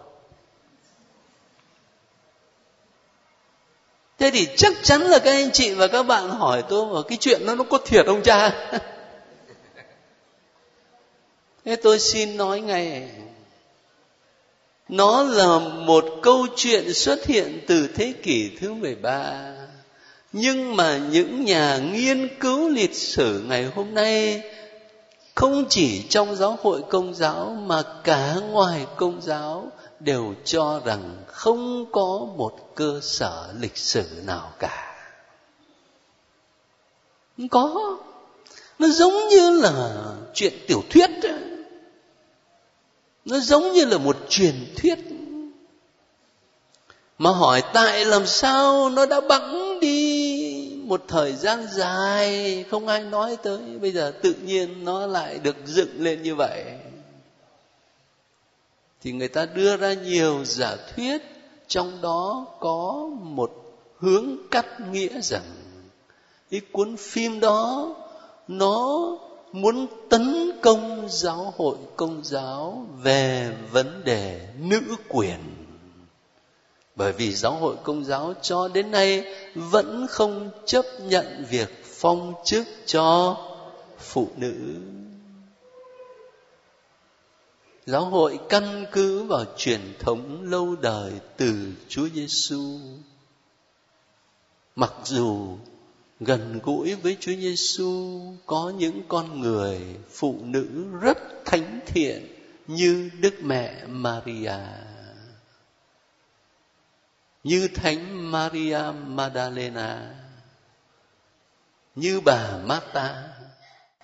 [4.24, 7.18] thế thì chắc chắn là các anh chị và các bạn hỏi tôi mà cái
[7.22, 8.70] chuyện đó nó có thiệt không cha?
[11.66, 13.10] Thế tôi xin nói ngay.
[14.90, 19.54] Nó là một câu chuyện xuất hiện từ thế kỷ thứ 13
[20.34, 24.42] nhưng mà những nhà nghiên cứu lịch sử ngày hôm nay
[25.36, 29.72] không chỉ trong giáo hội công giáo mà cả ngoài công giáo
[30.04, 34.96] đều cho rằng không có một cơ sở lịch sử nào cả.
[37.38, 37.98] Không có.
[38.80, 41.10] Nó giống như là chuyện tiểu thuyết
[43.26, 45.00] nó giống như là một truyền thuyết.
[47.18, 53.04] Mà hỏi tại làm sao nó đã bẵng đi một thời gian dài, không ai
[53.04, 56.64] nói tới, bây giờ tự nhiên nó lại được dựng lên như vậy
[59.04, 61.22] thì người ta đưa ra nhiều giả thuyết,
[61.68, 63.52] trong đó có một
[63.98, 65.44] hướng cắt nghĩa rằng
[66.52, 67.96] cái cuốn phim đó
[68.48, 69.18] nó
[69.52, 75.40] muốn tấn công giáo hội công giáo về vấn đề nữ quyền.
[76.96, 82.34] Bởi vì giáo hội công giáo cho đến nay vẫn không chấp nhận việc phong
[82.46, 83.38] chức cho
[84.00, 84.54] phụ nữ
[87.86, 92.80] giáo hội căn cứ vào truyền thống lâu đời từ Chúa Giêsu
[94.76, 95.58] mặc dù
[96.20, 102.28] gần gũi với Chúa Giêsu có những con người phụ nữ rất thánh thiện
[102.68, 104.58] như Đức Mẹ Maria.
[107.44, 110.16] Như Thánh Maria Magdalena,
[111.96, 113.24] như bà Marta,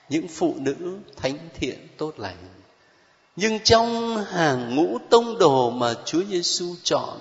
[0.10, 2.59] những phụ nữ thánh thiện tốt lành.
[3.42, 7.20] Nhưng trong hàng ngũ tông đồ mà Chúa Giêsu chọn,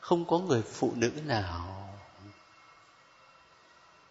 [0.00, 1.76] không có người phụ nữ nào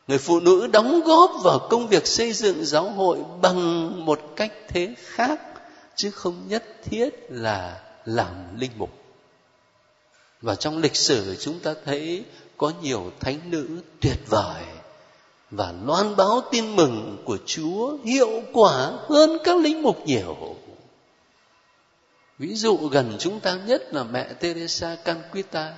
[0.08, 4.52] người phụ nữ đóng góp vào công việc xây dựng giáo hội bằng một cách
[4.68, 5.42] thế khác
[5.96, 8.90] chứ không nhất thiết là làm linh mục
[10.42, 12.24] và trong lịch sử chúng ta thấy
[12.58, 13.68] có nhiều thánh nữ
[14.02, 14.64] tuyệt vời
[15.52, 20.56] và loan báo tin mừng của Chúa hiệu quả hơn các linh mục nhiều.
[22.39, 25.76] Ví dụ gần chúng ta nhất là mẹ Teresa Canquita.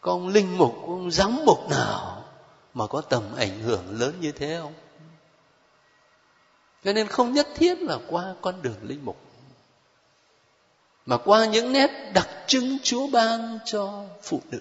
[0.00, 2.24] Có ông linh mục, ông giám mục nào
[2.74, 4.74] mà có tầm ảnh hưởng lớn như thế không
[6.84, 9.16] cho nên không nhất thiết là qua con đường linh mục
[11.06, 14.60] mà qua những nét đặc trưng chúa ban cho phụ nữ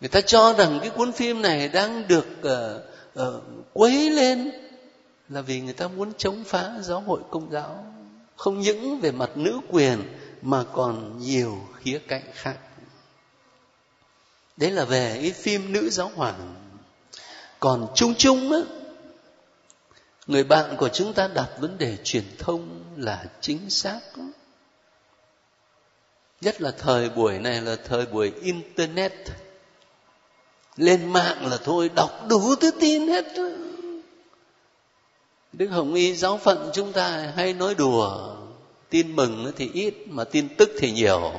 [0.00, 4.50] người ta cho rằng cái cuốn phim này đang được uh, uh, quấy lên
[5.28, 7.93] là vì người ta muốn chống phá giáo hội công giáo
[8.36, 10.02] không những về mặt nữ quyền,
[10.42, 12.56] mà còn nhiều khía cạnh khác.
[14.56, 16.54] Đấy là về cái phim nữ giáo hoàng.
[17.60, 18.58] Còn chung chung á,
[20.26, 24.00] người bạn của chúng ta đặt vấn đề truyền thông là chính xác
[26.44, 29.12] nhất là thời buổi này là thời buổi internet.
[30.76, 33.24] Lên mạng là thôi, đọc đủ thứ tin hết
[35.56, 38.34] đức hồng y giáo phận chúng ta hay nói đùa,
[38.90, 41.32] tin mừng thì ít mà tin tức thì nhiều.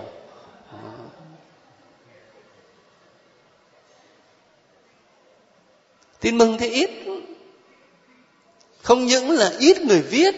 [6.19, 6.89] Tin mừng thì ít.
[8.81, 10.35] Không những là ít người viết,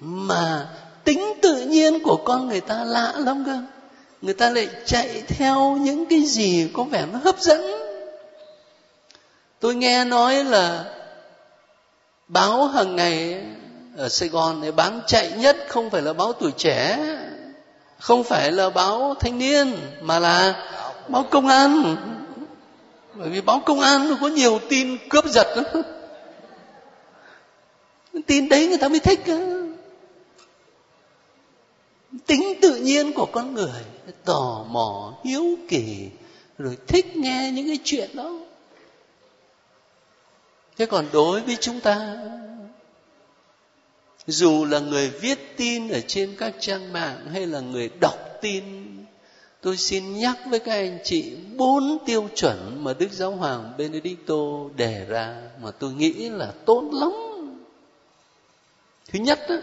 [0.00, 0.68] mà
[1.04, 3.62] tính tự nhiên của con người ta lạ lắm cơ.
[4.22, 7.60] Người ta lại chạy theo những cái gì có vẻ nó hấp dẫn.
[9.60, 10.92] Tôi nghe nói là
[12.28, 13.44] báo hàng ngày
[13.96, 16.98] ở sài gòn này bán chạy nhất không phải là báo tuổi trẻ,
[17.98, 20.68] không phải là báo thanh niên, mà là
[21.08, 21.96] báo công an
[23.14, 25.82] bởi vì báo công an nó có nhiều tin cướp giật đó.
[28.26, 29.36] tin đấy người ta mới thích đó.
[32.26, 33.82] tính tự nhiên của con người,
[34.24, 36.08] tò mò, hiếu kỳ,
[36.58, 38.30] rồi thích nghe những cái chuyện đó
[40.78, 42.16] thế còn đối với chúng ta
[44.26, 48.64] dù là người viết tin ở trên các trang mạng hay là người đọc tin
[49.60, 54.34] tôi xin nhắc với các anh chị bốn tiêu chuẩn mà đức giáo hoàng benedicto
[54.76, 57.12] đề ra mà tôi nghĩ là tốt lắm.
[59.12, 59.56] Thứ nhất đó,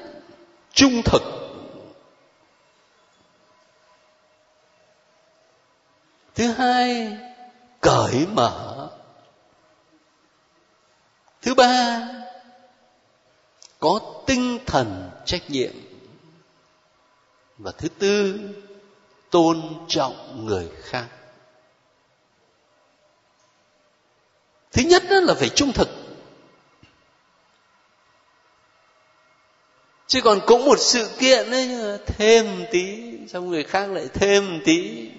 [0.74, 1.22] trung thực.
[6.36, 7.18] Thứ hai
[7.82, 8.83] cởi mở
[11.44, 12.08] thứ ba,
[13.80, 15.72] có tinh thần trách nhiệm.
[17.58, 18.40] Và thứ tư,
[19.30, 21.08] tôn trọng người khác.
[24.72, 25.90] Thứ nhất đó là phải trung thực.
[30.08, 35.10] Chứ còn cũng một sự kiện ấy, thêm tí, xong người khác lại thêm tí.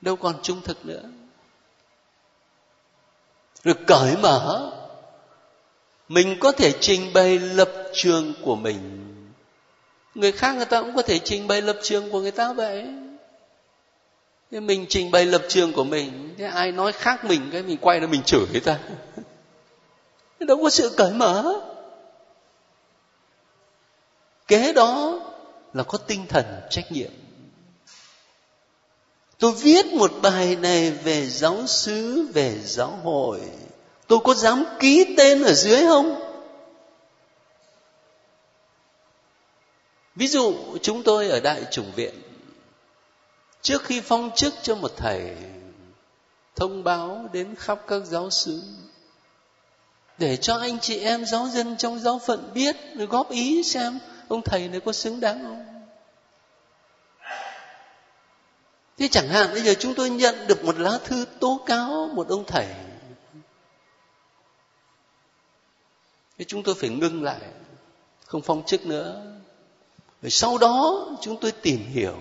[0.00, 1.02] Đâu còn trung thực nữa
[3.64, 4.70] rồi cởi mở.
[6.08, 9.04] Mình có thể trình bày lập trường của mình.
[10.14, 12.86] Người khác người ta cũng có thể trình bày lập trường của người ta vậy.
[14.50, 17.76] Thế mình trình bày lập trường của mình, thế ai nói khác mình, cái mình
[17.80, 18.78] quay ra mình chửi người ta.
[20.40, 21.60] Đâu có sự cởi mở.
[24.46, 25.20] Kế đó
[25.74, 27.10] là có tinh thần trách nhiệm
[29.38, 33.40] tôi viết một bài này về giáo xứ về giáo hội.
[34.06, 36.20] Tôi có dám ký tên ở dưới không?
[40.16, 42.14] Ví dụ, chúng tôi ở đại chủng viện,
[43.62, 45.36] trước khi phong chức cho một thầy
[46.56, 48.62] thông báo đến khắp các giáo xứ
[50.18, 52.76] để cho anh chị em giáo dân trong giáo phận biết
[53.08, 55.77] góp ý xem ông thầy này có xứng đáng không?
[58.98, 62.28] Thế chẳng hạn bây giờ chúng tôi nhận được một lá thư tố cáo một
[62.28, 62.66] ông thầy.
[66.38, 67.40] Thế chúng tôi phải ngưng lại,
[68.26, 69.22] không phong chức nữa.
[70.22, 72.16] Rồi sau đó chúng tôi tìm hiểu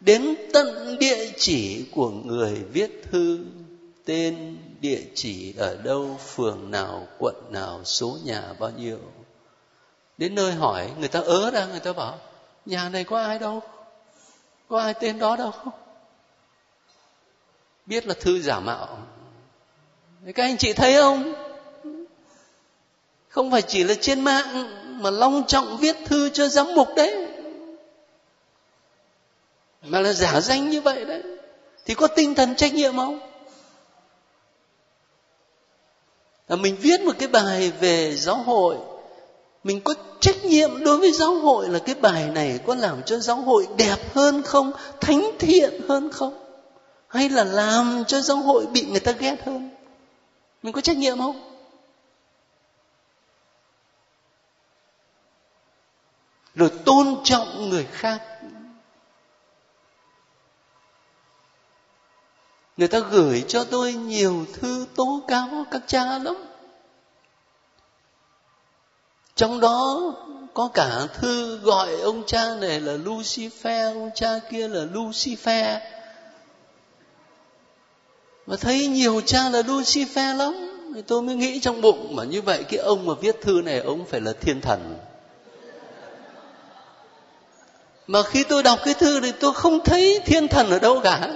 [0.00, 3.44] đến tận địa chỉ của người viết thư,
[4.04, 8.98] tên địa chỉ ở đâu, phường nào, quận nào, số nhà bao nhiêu.
[10.18, 12.18] Đến nơi hỏi, người ta ớ ra, người ta bảo,
[12.66, 13.62] nhà này có ai đâu?
[14.68, 15.52] Có ai tên đó đâu.
[17.86, 18.98] Biết là thư giả mạo.
[20.34, 21.34] Các anh chị thấy không?
[23.28, 24.68] Không phải chỉ là trên mạng
[25.02, 27.26] mà long trọng viết thư cho giám mục đấy.
[29.82, 31.22] Mà là giả danh như vậy đấy.
[31.84, 33.18] Thì có tinh thần trách nhiệm không?
[36.48, 38.76] Là mình viết một cái bài về giáo hội
[39.64, 43.18] mình có trách nhiệm đối với giáo hội là cái bài này có làm cho
[43.18, 44.72] giáo hội đẹp hơn không?
[45.00, 46.44] Thánh thiện hơn không?
[47.08, 49.70] Hay là làm cho giáo hội bị người ta ghét hơn?
[50.62, 51.48] Mình có trách nhiệm không?
[56.54, 58.22] Rồi tôn trọng người khác.
[62.76, 66.47] Người ta gửi cho tôi nhiều thư tố cáo các cha lắm
[69.38, 70.14] trong đó
[70.54, 75.78] có cả thư gọi ông cha này là lucifer, ông cha kia là lucifer.
[78.46, 80.54] Và thấy nhiều cha là lucifer lắm,
[80.94, 83.78] thì tôi mới nghĩ trong bụng, mà như vậy cái ông mà viết thư này,
[83.78, 84.96] ông phải là thiên thần.
[88.06, 91.28] Mà khi tôi đọc cái thư thì tôi không thấy thiên thần ở đâu cả.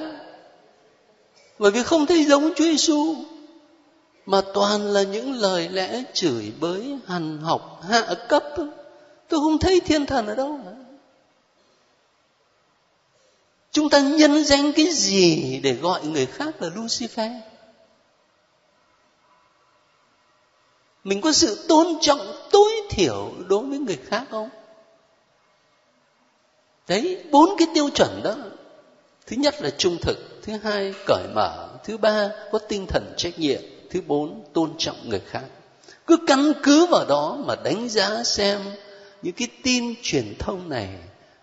[1.58, 3.14] Bởi vì không thấy giống Chúa Giêsu
[4.26, 8.44] mà toàn là những lời lẽ chửi bới, hằn học, hạ cấp.
[9.28, 10.60] Tôi không thấy thiên thần ở đâu.
[13.70, 17.40] Chúng ta nhân danh cái gì để gọi người khác là lucifer?
[21.04, 24.48] Mình có sự tôn trọng, tối thiểu đối với người khác không?
[26.88, 28.34] Đấy, bốn cái tiêu chuẩn đó.
[29.26, 33.38] Thứ nhất là trung thực, thứ hai cởi mở, thứ ba có tinh thần trách
[33.38, 35.44] nhiệm thứ bốn, tôn trọng người khác.
[36.06, 38.60] Cứ căn cứ vào đó mà đánh giá xem
[39.22, 40.88] những cái tin truyền thông này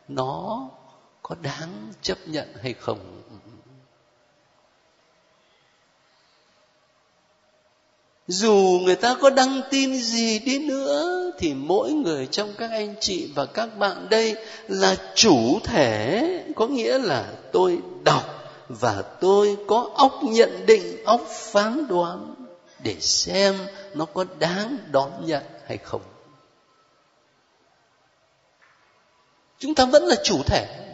[0.07, 0.69] nó
[1.21, 2.99] có đáng chấp nhận hay không.
[8.27, 12.95] Dù người ta có đăng tin gì đi nữa, thì mỗi người trong các anh
[12.99, 14.35] chị và các bạn đây
[14.67, 16.23] là chủ thể.
[16.55, 18.23] Có nghĩa là tôi đọc
[18.69, 22.38] và tôi có óc nhận định, óc phán đoán
[22.83, 23.55] để xem
[23.93, 26.01] nó có đáng đón nhận hay không.
[29.59, 30.85] Chúng ta vẫn là chủ thể.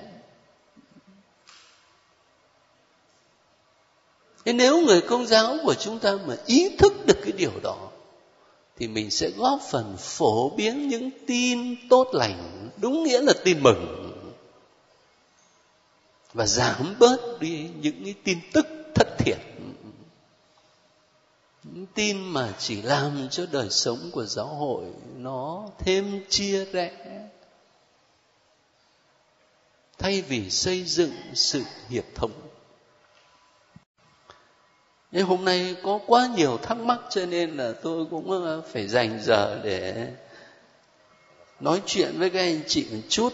[4.45, 7.89] Thế nếu người công giáo của chúng ta mà ý thức được cái điều đó,
[8.77, 13.63] thì mình sẽ góp phần phổ biến những tin tốt lành, đúng nghĩa là tin
[13.63, 14.11] mừng,
[16.33, 18.65] và giảm bớt đi những cái tin tức
[18.95, 19.37] thất thiệt
[21.95, 24.83] tin mà chỉ làm cho đời sống của giáo hội
[25.17, 26.91] nó thêm chia rẽ.
[29.97, 32.31] Thay vì xây dựng sự hiệp thống.
[35.11, 38.87] Nhưng hôm nay có quá nhiều thắc mắc cho nên là tôi cũng ờ, phải
[38.87, 40.07] dành giờ để
[41.59, 43.33] nói chuyện với các anh chị một chút.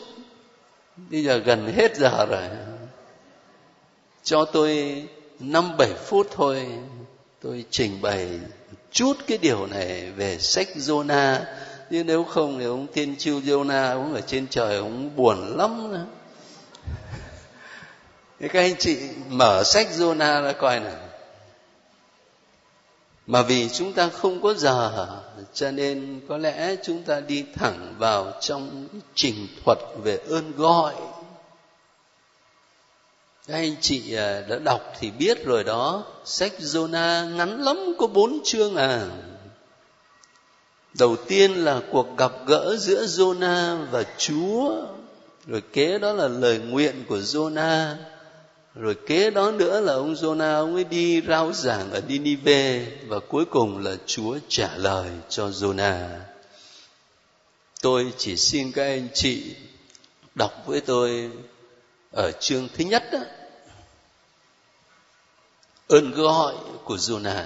[0.96, 2.50] Bây giờ gần hết giờ rồi.
[4.24, 5.04] Cho tôi
[5.40, 6.68] năm bảy phút thôi
[7.42, 8.40] tôi trình bày
[8.92, 11.38] chút cái điều này về sách Jonah.
[11.90, 15.92] Nhưng nếu không thì ông tiên chiêu Jonah ông ở trên trời, ông buồn lắm
[15.92, 16.06] nữa.
[18.40, 18.98] Các anh chị
[19.30, 21.08] mở sách Jonah ra coi nào.
[23.28, 25.08] Mà vì chúng ta không có giờ,
[25.54, 30.94] cho nên có lẽ chúng ta đi thẳng vào trong trình thuật về ơn gọi
[33.48, 36.04] các anh chị à, đã đọc thì biết rồi đó.
[36.26, 39.08] Sách Jonah ngắn lắm, có bốn chương à.
[41.00, 44.72] Đầu tiên là cuộc gặp gỡ giữa Jonah và Chúa.
[45.48, 47.96] Rồi kế đó là lời nguyện của Jonah.
[48.76, 52.86] Rồi kế đó nữa là ông Jonah, ông ấy đi rao giảng ở Ninive.
[53.08, 56.08] Và cuối cùng là Chúa trả lời cho Jonah.
[57.82, 59.44] Tôi chỉ xin các anh chị
[60.36, 61.32] đọc với tôi
[62.12, 63.20] ở chương thứ nhất đó.
[65.88, 66.54] Ơn gọi
[66.84, 67.46] của Jonah.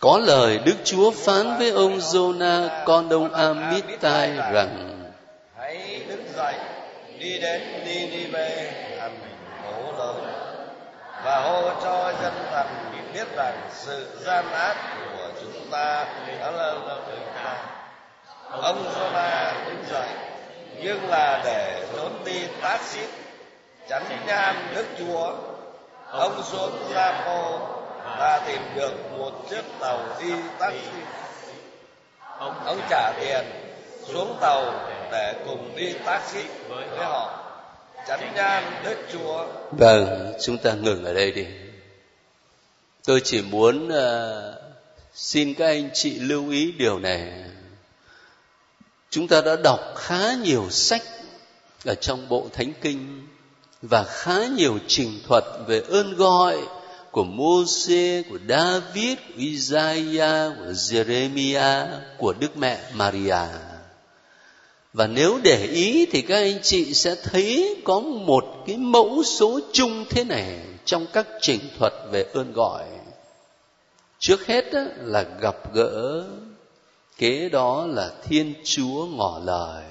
[0.00, 5.02] Có lời Đức Chúa phán với ông Jonah, con ông Amittai rằng,
[5.56, 6.54] Hãy đứng dậy,
[7.18, 8.80] đi đến Ninive
[11.24, 14.76] và hô cho dân thành biết rằng sự gian ác
[15.16, 16.06] của chúng ta
[16.40, 16.74] đã là
[17.06, 17.56] chúng ta
[18.50, 20.29] ông Jonah đứng dậy
[20.82, 23.08] nhưng là để trốn đi tác xít
[23.88, 25.34] chắn nhan đức chúa
[26.10, 27.58] ông xuống Gia-pô
[28.18, 30.90] và tìm được một chiếc tàu đi taxi
[32.40, 33.44] ông trả tiền
[34.06, 37.36] xuống tàu để cùng đi taxi với họ.
[38.08, 39.46] chánh nhan đức chúa.
[39.70, 41.46] Vâng chúng ta ngừng ở đây đi.
[43.04, 44.54] Tôi chỉ muốn uh,
[45.14, 47.32] xin các anh chị lưu ý điều này
[49.10, 51.02] chúng ta đã đọc khá nhiều sách
[51.84, 53.26] ở trong bộ thánh kinh
[53.82, 56.58] và khá nhiều trình thuật về ơn gọi
[57.10, 61.86] của Môse, của David, của Isaiah, của Jeremiah,
[62.18, 63.46] của Đức Mẹ Maria.
[64.92, 69.60] Và nếu để ý thì các anh chị sẽ thấy có một cái mẫu số
[69.72, 72.84] chung thế này trong các trình thuật về ơn gọi.
[74.18, 74.64] Trước hết
[74.98, 76.24] là gặp gỡ
[77.20, 79.84] kế đó là thiên chúa ngỏ lời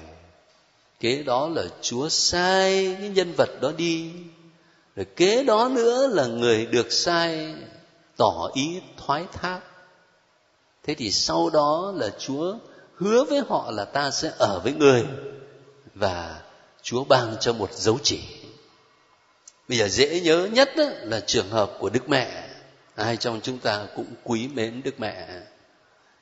[1.00, 4.10] kế đó là chúa sai cái nhân vật đó đi
[4.96, 7.54] rồi kế đó nữa là người được sai
[8.16, 9.60] tỏ ý thoái thác
[10.82, 12.54] thế thì sau đó là chúa
[12.94, 15.06] hứa với họ là ta sẽ ở với người
[15.94, 16.40] và
[16.82, 18.20] Chúa ban cho một dấu chỉ.
[19.68, 20.70] Bây giờ dễ nhớ nhất
[21.02, 22.48] là trường hợp của Đức Mẹ.
[22.94, 25.40] Ai trong chúng ta cũng quý mến Đức Mẹ.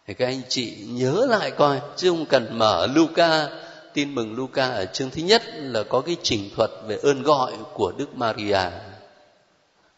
[0.09, 3.49] Thì các anh chị nhớ lại coi, chứ không cần mở Luca,
[3.95, 7.53] tin mừng Luca ở chương thứ nhất là có cái trình thuật về ơn gọi
[7.75, 8.61] của Đức Maria.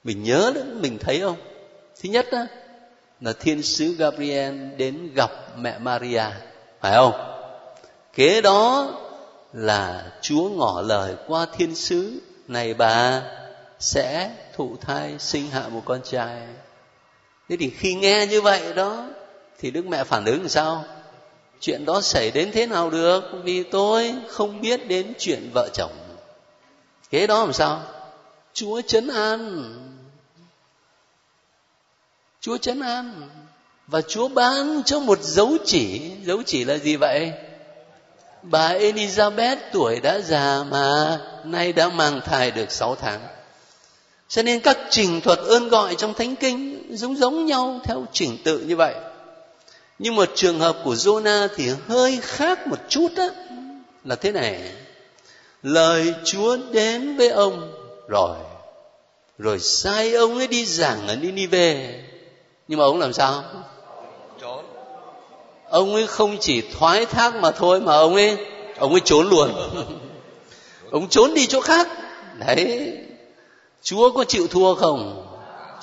[0.05, 1.37] Mình nhớ đấy, mình thấy không?
[2.03, 2.45] Thứ nhất đó,
[3.21, 6.25] là thiên sứ Gabriel đến gặp mẹ Maria
[6.81, 7.13] phải không
[8.15, 8.91] kế đó
[9.53, 13.23] là chúa ngỏ lời qua thiên sứ này bà
[13.79, 16.41] sẽ thụ thai sinh hạ một con trai
[17.49, 19.07] thế thì khi nghe như vậy đó
[19.61, 20.85] thì đức mẹ phản ứng làm sao?
[21.61, 23.25] Chuyện đó xảy đến thế nào được?
[23.45, 25.93] Vì tôi không biết đến chuyện vợ chồng.
[27.11, 27.83] Kế đó làm sao?
[28.55, 29.75] Chúa chấn an.
[32.41, 33.29] Chúa chấn an.
[33.87, 36.11] Và chúa ban cho một dấu chỉ.
[36.25, 37.33] Dấu chỉ là gì vậy?
[38.43, 43.21] Bà elizabeth tuổi đã già mà nay đã mang thai được 6 tháng.
[44.29, 48.39] Cho nên các trình thuật ơn gọi trong thánh kinh giống giống nhau theo trình
[48.45, 48.95] tự như vậy
[50.03, 53.28] nhưng một trường hợp của Jonah thì hơi khác một chút á
[54.05, 54.72] là thế này.
[55.62, 57.72] Lời Chúa đến với ông
[58.09, 58.36] rồi
[59.38, 62.01] rồi sai ông ấy đi giảng ở Ninive.
[62.68, 63.44] Nhưng mà ông làm sao?
[64.40, 64.64] Trốn.
[65.70, 68.36] Ông ấy không chỉ thoái thác mà thôi mà ông ấy
[68.78, 69.53] ông ấy trốn luôn.
[70.90, 71.88] Ông trốn đi chỗ khác.
[72.38, 72.92] Đấy
[73.82, 75.26] chúa có chịu thua không?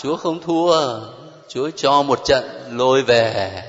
[0.02, 1.00] Chúa không thua.
[1.48, 3.64] Chúa cho một trận lôi về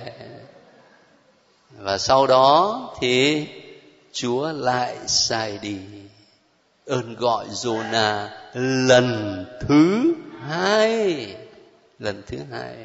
[1.79, 3.47] và sau đó thì
[4.13, 5.79] chúa lại sai đi
[6.89, 8.29] ơn gọi Jonah
[8.89, 10.15] lần thứ
[10.49, 11.37] hai.
[11.99, 12.77] Lần thứ hai.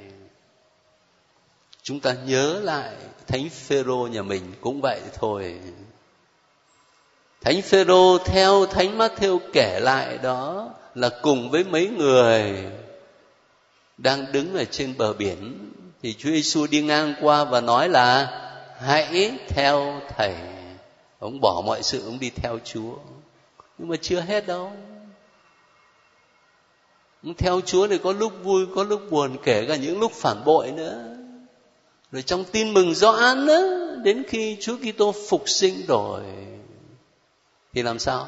[1.83, 2.91] Chúng ta nhớ lại
[3.27, 5.59] thánh phêrô nhà mình cũng vậy thôi.
[7.41, 12.65] Thánh phêrô theo thánh Matthew kể lại đó là cùng với mấy người
[13.97, 15.69] đang đứng ở trên bờ biển.
[16.03, 18.39] Thì Chúa Giêsu đi ngang qua và nói là
[18.79, 20.35] hãy theo thầy.
[21.19, 22.95] Ông bỏ mọi sự, ông đi theo Chúa.
[23.77, 24.71] Nhưng mà chưa hết đâu.
[27.23, 30.43] Ông theo Chúa thì có lúc vui, có lúc buồn, kể cả những lúc phản
[30.45, 31.15] bội nữa.
[32.11, 33.59] Rồi trong tin mừng Gioan đó
[34.03, 36.21] đến khi Chúa Kitô phục sinh rồi,
[37.73, 38.27] thì làm sao?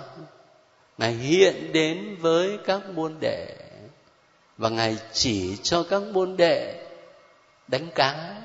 [0.97, 3.55] Ngài hiện đến với các môn đệ,
[4.57, 6.87] và ngài chỉ cho các môn đệ
[7.67, 8.41] đánh cá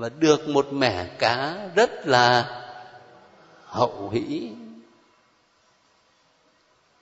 [0.00, 2.60] và được một mẻ cá rất là
[3.64, 4.50] hậu hĩ.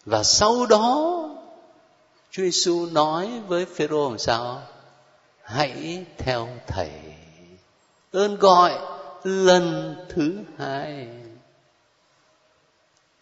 [0.05, 1.24] Và sau đó,
[2.30, 4.62] Chúa Giêsu nói với Phêrô làm sao?
[5.42, 6.90] Hãy theo thầy.
[8.12, 8.78] Ơn gọi
[9.24, 11.09] lần thứ hai.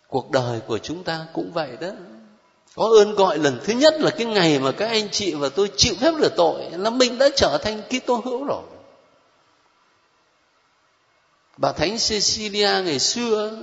[0.08, 1.90] Cuộc đời của chúng ta cũng vậy đó.
[2.74, 5.70] Có ơn gọi lần thứ nhất là cái ngày mà các anh chị và tôi
[5.76, 8.62] chịu phép rửa tội là mình đã trở thành Kitô hữu rồi
[11.56, 13.58] bà thánh Cecilia ngày xưa,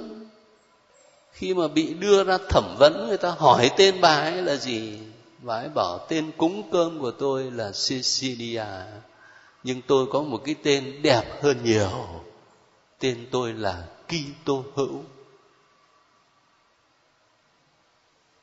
[1.32, 5.00] khi mà bị đưa ra thẩm vấn, người ta hỏi tên bà ấy là gì?
[5.40, 8.66] Bà ấy bảo, tên cúng cơm của tôi là Cecilia,
[9.64, 11.90] nhưng tôi có một cái tên đẹp hơn nhiều.
[13.00, 15.04] Tên tôi là Kitô hữu.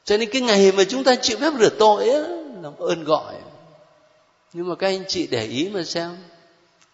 [0.05, 2.21] Cho nên cái ngày mà chúng ta chịu phép rửa tội á,
[2.63, 3.35] là ơn gọi.
[4.53, 6.17] Nhưng mà các anh chị để ý mà xem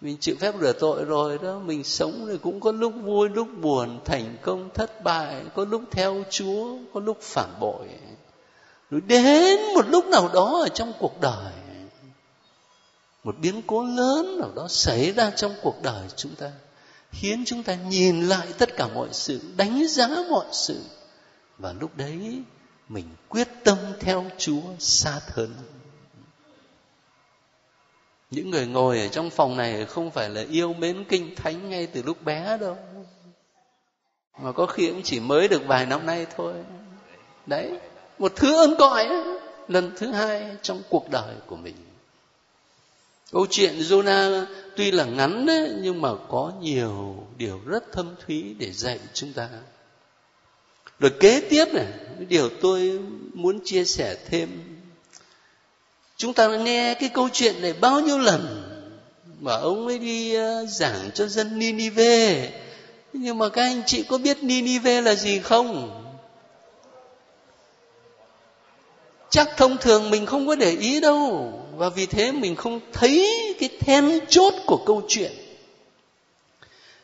[0.07, 3.48] mình chịu phép rửa tội rồi đó, mình sống rồi cũng có lúc vui, lúc
[3.61, 7.88] buồn, thành công, thất bại, có lúc theo chúa, có lúc phản bội.
[8.90, 11.52] Rồi đến một lúc nào đó ở trong cuộc đời,
[13.24, 16.50] một biến cố lớn nào đó xảy ra trong cuộc đời chúng ta,
[17.11, 20.80] khiến chúng ta nhìn lại tất cả mọi sự, đánh giá mọi sự.
[21.59, 22.42] Và lúc đấy
[22.88, 25.54] mình quyết tâm theo chúa xa hơn
[28.31, 31.87] những người ngồi ở trong phòng này không phải là yêu mến kinh thánh ngay
[31.87, 32.77] từ lúc bé đâu.
[34.39, 36.55] Mà có khi cũng chỉ mới được vài năm nay thôi.
[37.47, 37.79] Đấy
[38.18, 39.09] một thứ ơn gọi
[39.68, 41.74] lần thứ hai trong cuộc đời của mình.
[43.33, 44.45] Câu chuyện Jonah
[44.77, 49.33] tuy là ngắn đấy, nhưng mà có nhiều điều rất thâm thúy để dạy chúng
[49.33, 49.49] ta.
[50.99, 51.87] Rồi kế tiếp này
[52.29, 53.01] điều tôi
[53.35, 54.76] muốn chia sẻ thêm
[56.17, 58.62] chúng ta đã nghe cái câu chuyện này bao nhiêu lần
[59.41, 62.51] mà ông ấy đi ờ, giảng cho dân Ninive.
[63.12, 65.91] Nhưng mà các anh chị có biết Ninive là gì không?
[69.31, 71.53] Chắc thông thường mình không có để ý đâu.
[71.77, 73.27] Và vì thế mình không thấy
[73.61, 75.33] cái then chốt của câu chuyện.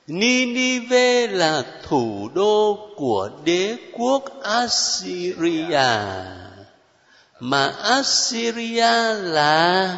[0.06, 5.90] Ninive là thủ đô của đế quốc Assyria
[7.44, 9.96] mà Assyria là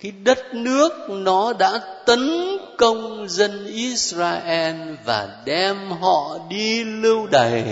[0.00, 2.30] cái đất nước nó đã tấn
[2.78, 7.64] công dân Israel và đem họ đi lưu đày.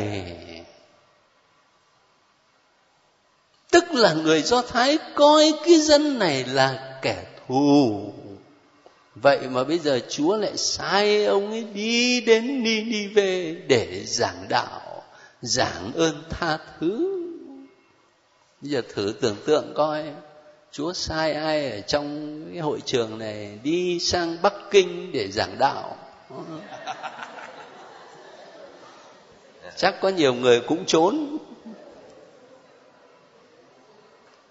[3.70, 8.12] Tức là người Do Thái coi cái dân này là kẻ thù.
[9.14, 15.02] Vậy mà bây giờ Chúa lại sai ông ấy đi đến Ninive để giảng đạo,
[15.42, 17.17] giảng ơn tha thứ
[18.60, 20.04] bây giờ thử tưởng tượng coi,
[20.72, 25.58] chúa sai ai ở trong cái hội trường này đi sang bắc kinh để giảng
[25.58, 25.96] đạo.
[29.76, 31.38] Chắc có nhiều người cũng trốn.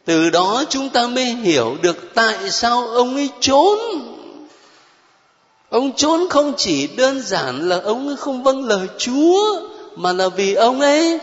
[0.06, 3.80] Từ đó chúng ta mới hiểu được tại sao ông ấy trốn.
[5.70, 9.62] Ông trốn không chỉ đơn giản là ông ấy không vâng lời chúa,
[9.96, 11.20] mà là vì ông ấy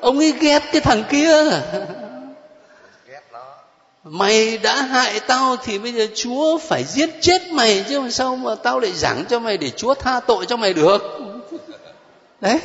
[0.00, 1.62] ông ấy ghét cái thằng kia
[4.04, 8.36] mày đã hại tao thì bây giờ chúa phải giết chết mày chứ mà sao
[8.36, 11.02] mà tao lại giảng cho mày để chúa tha tội cho mày được.
[12.40, 12.60] Đấy.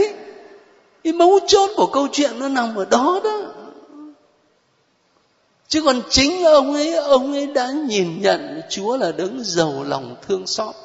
[1.03, 3.41] Cái mấu chốt của câu chuyện nó nằm ở đó đó.
[5.67, 10.15] Chứ còn chính ông ấy ông ấy đã nhìn nhận chúa là đấng giàu lòng
[10.27, 10.75] thương xót.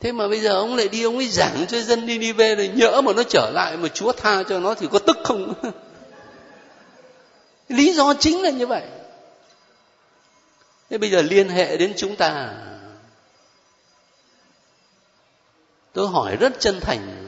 [0.00, 2.54] Thế mà bây giờ ông lại đi, ông ấy giảng cho dân đi đi về
[2.54, 5.54] rồi nhỡ mà nó trở lại mà chúa tha cho nó thì có tức không?
[7.68, 8.82] lý do chính là như vậy.
[10.90, 12.54] Thế bây giờ liên hệ đến chúng ta.
[15.92, 17.26] Tôi hỏi rất chân thành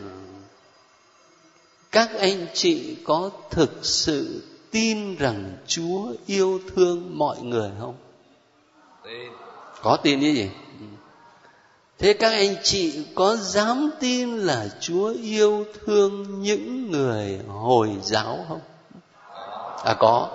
[1.92, 7.94] các anh chị có thực sự tin rằng chúa yêu thương mọi người không?
[9.04, 9.32] Tin.
[9.82, 10.50] Có tin như gì?
[11.98, 18.44] Thế các anh chị có dám tin là chúa yêu thương những người hồi giáo
[18.48, 18.60] không
[19.84, 20.28] à có.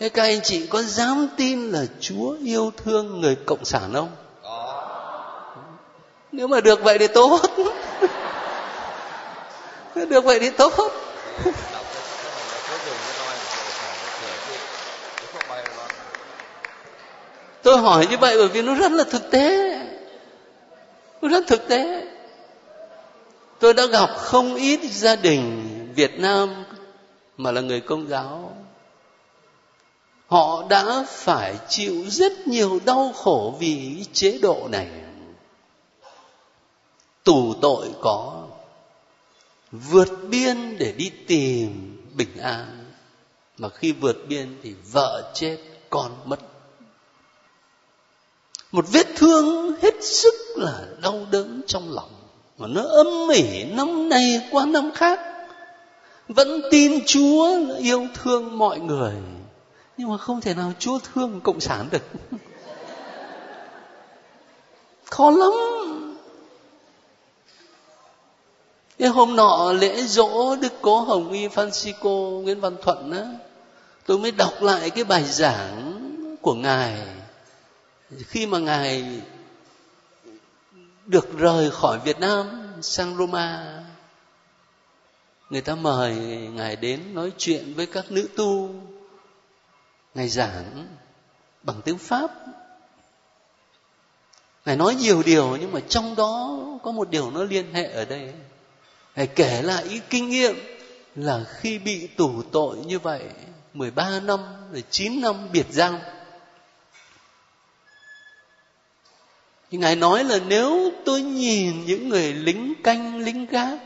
[0.00, 4.10] Thế các anh chị có dám tin là chúa yêu thương người cộng sản không?
[6.32, 7.40] Nếu mà được vậy thì tốt.
[10.08, 10.72] Được vậy thì tốt.
[17.62, 19.78] Tôi hỏi như vậy bởi vì nó rất là thực tế.
[21.22, 22.04] Nó rất thực tế.
[23.58, 26.64] Tôi đã gặp không ít gia đình việt nam
[27.38, 28.56] mà là người công giáo.
[30.26, 34.88] Họ đã phải chịu rất nhiều đau khổ vì chế độ này.
[37.24, 38.46] Tù tội có,
[39.72, 42.92] vượt biên để đi tìm bình an,
[43.58, 45.58] mà khi vượt biên thì vợ chết,
[45.90, 46.40] con mất.
[48.72, 52.10] Một vết thương hết sức là đau đớn trong lòng,
[52.58, 55.27] mà nó âm ỉ năm này qua năm khác
[56.28, 59.14] vẫn tin chúa yêu thương mọi người.
[59.96, 62.02] Nhưng mà không thể nào chúa thương cộng sản được.
[65.04, 65.52] Khó lắm.
[68.98, 73.24] Cái hôm nọ lễ dỗ đức cố hồng y francisco nguyễn văn thuận á,
[74.06, 76.00] tôi mới đọc lại cái bài giảng
[76.42, 76.98] của ngài.
[78.26, 79.20] Khi mà ngài
[81.06, 82.46] được rời khỏi việt nam
[82.82, 83.77] sang roma
[85.50, 86.14] người ta mời
[86.54, 88.70] ngài đến nói chuyện với các nữ tu.
[90.14, 90.86] Ngài giảng
[91.62, 92.30] bằng tiếng pháp.
[94.64, 98.04] Ngài nói nhiều điều nhưng mà trong đó có một điều nó liên hệ ở
[98.04, 98.32] đây.
[99.16, 100.54] Ngài kể lại ý kinh nghiệm
[101.14, 103.22] là khi bị tù tội như vậy
[103.74, 104.40] 13 năm
[104.72, 105.98] rồi 9 năm biệt giam.
[109.70, 113.78] Thì ngài nói là nếu tôi nhìn những người lính canh, lính gác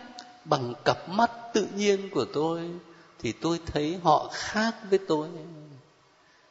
[0.45, 2.71] bằng cặp mắt tự nhiên của tôi
[3.19, 5.29] thì tôi thấy họ khác với tôi.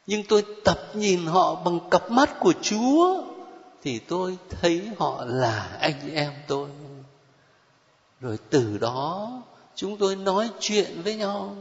[0.07, 3.23] Nhưng tôi tập nhìn họ bằng cặp mắt của chúa
[3.83, 6.69] thì tôi thấy họ là anh em tôi.
[8.21, 9.31] Rồi từ đó,
[9.75, 11.55] chúng tôi nói chuyện với nhau.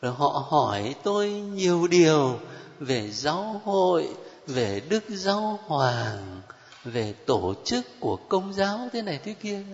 [0.00, 2.38] Rồi họ hỏi tôi nhiều điều
[2.80, 4.08] về giáo hội,
[4.46, 6.40] về đức giáo hoàng,
[6.84, 9.64] về tổ chức của công giáo thế này thế kia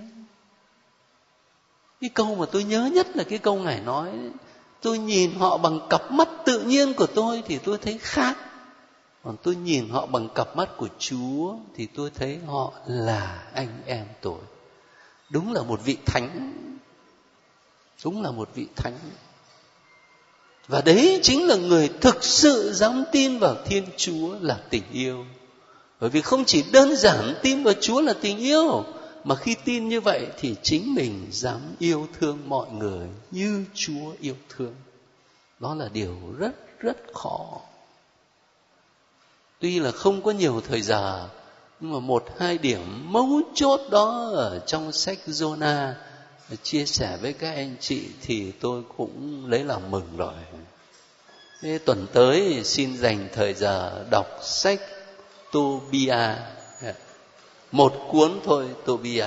[2.00, 4.10] cái câu mà tôi nhớ nhất là cái câu ngài nói,
[4.80, 8.36] tôi nhìn họ bằng cặp mắt tự nhiên của tôi thì tôi thấy khác.
[9.24, 13.82] Còn tôi nhìn họ bằng cặp mắt của chúa thì tôi thấy họ là anh
[13.86, 14.38] em tôi.
[15.30, 16.52] Đúng là một vị thánh.
[18.04, 18.98] Đúng là một vị thánh.
[20.68, 25.24] Và đấy chính là người thực sự dám tin vào thiên chúa là tình yêu.
[26.00, 28.84] Bởi vì không chỉ đơn giản tin vào chúa là tình yêu
[29.24, 34.12] mà khi tin như vậy thì chính mình dám yêu thương mọi người như chúa
[34.20, 34.74] yêu thương.
[35.60, 37.60] Đó là điều rất rất khó.
[39.60, 41.28] Tuy là không có nhiều thời giờ,
[41.80, 45.92] nhưng mà một, hai điểm mấu chốt đó ở trong sách Jonah
[46.50, 50.34] à, chia sẻ với các anh chị thì tôi cũng lấy làm mừng rồi.
[51.60, 54.80] Thế tuần tới xin dành thời giờ đọc sách
[55.52, 56.34] Tobia
[57.72, 59.24] một cuốn thôi Tobia.